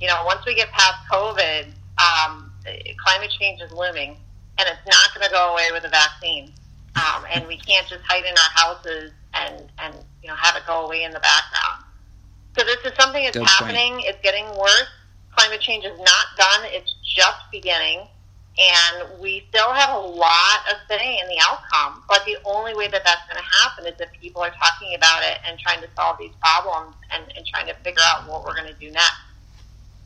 You 0.00 0.08
know, 0.08 0.22
once 0.24 0.46
we 0.46 0.54
get 0.54 0.70
past 0.70 0.96
COVID, 1.10 1.66
um, 1.98 2.52
climate 2.96 3.30
change 3.38 3.60
is 3.60 3.70
looming, 3.72 4.16
and 4.58 4.68
it's 4.68 4.86
not 4.86 5.14
going 5.14 5.26
to 5.26 5.32
go 5.32 5.52
away 5.52 5.68
with 5.72 5.84
a 5.84 5.88
vaccine. 5.88 6.52
Um, 6.96 7.24
and 7.32 7.46
we 7.46 7.58
can't 7.58 7.86
just 7.86 8.02
hide 8.08 8.24
in 8.24 8.32
our 8.32 8.50
houses 8.54 9.12
and, 9.34 9.64
and 9.78 9.94
you 10.22 10.28
know 10.28 10.34
have 10.34 10.56
it 10.56 10.62
go 10.66 10.86
away 10.86 11.04
in 11.04 11.12
the 11.12 11.20
background. 11.20 11.84
So 12.56 12.64
this 12.64 12.78
is 12.84 12.92
something 12.98 13.22
that's 13.22 13.36
Good 13.36 13.46
happening. 13.46 13.94
Point. 13.94 14.06
It's 14.06 14.22
getting 14.22 14.46
worse. 14.56 14.90
Climate 15.38 15.60
change 15.60 15.84
is 15.84 15.96
not 15.98 16.26
done. 16.36 16.66
It's 16.74 16.92
just 17.14 17.38
beginning. 17.52 18.00
And 18.58 19.20
we 19.22 19.46
still 19.50 19.72
have 19.72 19.94
a 19.94 20.00
lot 20.00 20.58
of 20.68 20.78
say 20.88 21.16
in 21.22 21.28
the 21.28 21.38
outcome. 21.40 22.02
But 22.08 22.24
the 22.26 22.38
only 22.44 22.74
way 22.74 22.88
that 22.88 23.04
that's 23.04 23.22
going 23.30 23.38
to 23.38 23.48
happen 23.62 23.86
is 23.86 23.94
if 24.00 24.10
people 24.20 24.42
are 24.42 24.50
talking 24.50 24.96
about 24.96 25.22
it 25.22 25.38
and 25.46 25.56
trying 25.56 25.80
to 25.80 25.86
solve 25.94 26.16
these 26.18 26.32
problems 26.42 26.96
and, 27.14 27.22
and 27.36 27.46
trying 27.46 27.68
to 27.68 27.74
figure 27.84 28.02
out 28.02 28.28
what 28.28 28.44
we're 28.44 28.56
going 28.56 28.66
to 28.66 28.80
do 28.80 28.90
next. 28.90 29.14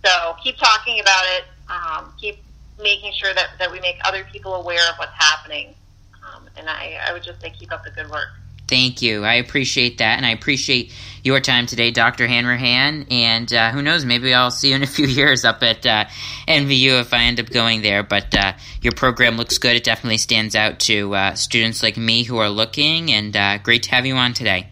So 0.04 0.36
keep 0.44 0.58
talking 0.58 1.00
about 1.00 1.24
it. 1.24 1.44
Um, 1.70 2.12
keep 2.20 2.44
making 2.78 3.12
sure 3.14 3.32
that, 3.32 3.56
that 3.58 3.72
we 3.72 3.80
make 3.80 3.96
other 4.04 4.24
people 4.30 4.56
aware 4.56 4.86
of 4.90 4.96
what's 4.96 5.16
happening. 5.16 5.74
Um, 6.28 6.44
and 6.58 6.68
I, 6.68 6.98
I 7.08 7.14
would 7.14 7.22
just 7.22 7.40
say 7.40 7.48
keep 7.58 7.72
up 7.72 7.84
the 7.84 7.90
good 7.90 8.10
work. 8.10 8.28
Thank 8.72 9.02
you. 9.02 9.22
I 9.22 9.34
appreciate 9.34 9.98
that, 9.98 10.16
and 10.16 10.24
I 10.24 10.30
appreciate 10.30 10.94
your 11.22 11.40
time 11.40 11.66
today, 11.66 11.90
Dr. 11.90 12.26
Hanrahan. 12.26 13.04
And 13.10 13.52
uh, 13.52 13.70
who 13.70 13.82
knows, 13.82 14.06
maybe 14.06 14.32
I'll 14.32 14.50
see 14.50 14.70
you 14.70 14.76
in 14.76 14.82
a 14.82 14.86
few 14.86 15.06
years 15.20 15.44
up 15.44 15.62
at 15.62 15.84
uh, 15.84 16.06
NVU 16.48 16.98
if 17.02 17.12
I 17.12 17.24
end 17.24 17.38
up 17.38 17.50
going 17.50 17.82
there. 17.82 18.02
But 18.02 18.34
uh, 18.34 18.54
your 18.80 18.94
program 18.94 19.36
looks 19.36 19.58
good. 19.58 19.76
It 19.76 19.84
definitely 19.84 20.16
stands 20.16 20.56
out 20.56 20.80
to 20.80 21.14
uh, 21.14 21.34
students 21.34 21.82
like 21.82 21.98
me 21.98 22.22
who 22.22 22.38
are 22.38 22.48
looking, 22.48 23.12
and 23.12 23.36
uh, 23.36 23.58
great 23.58 23.82
to 23.82 23.90
have 23.90 24.06
you 24.06 24.14
on 24.14 24.32
today. 24.32 24.70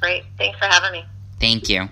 Great. 0.00 0.24
Thanks 0.36 0.58
for 0.58 0.64
having 0.64 0.90
me. 0.90 1.04
Thank 1.38 1.68
you. 1.68 1.88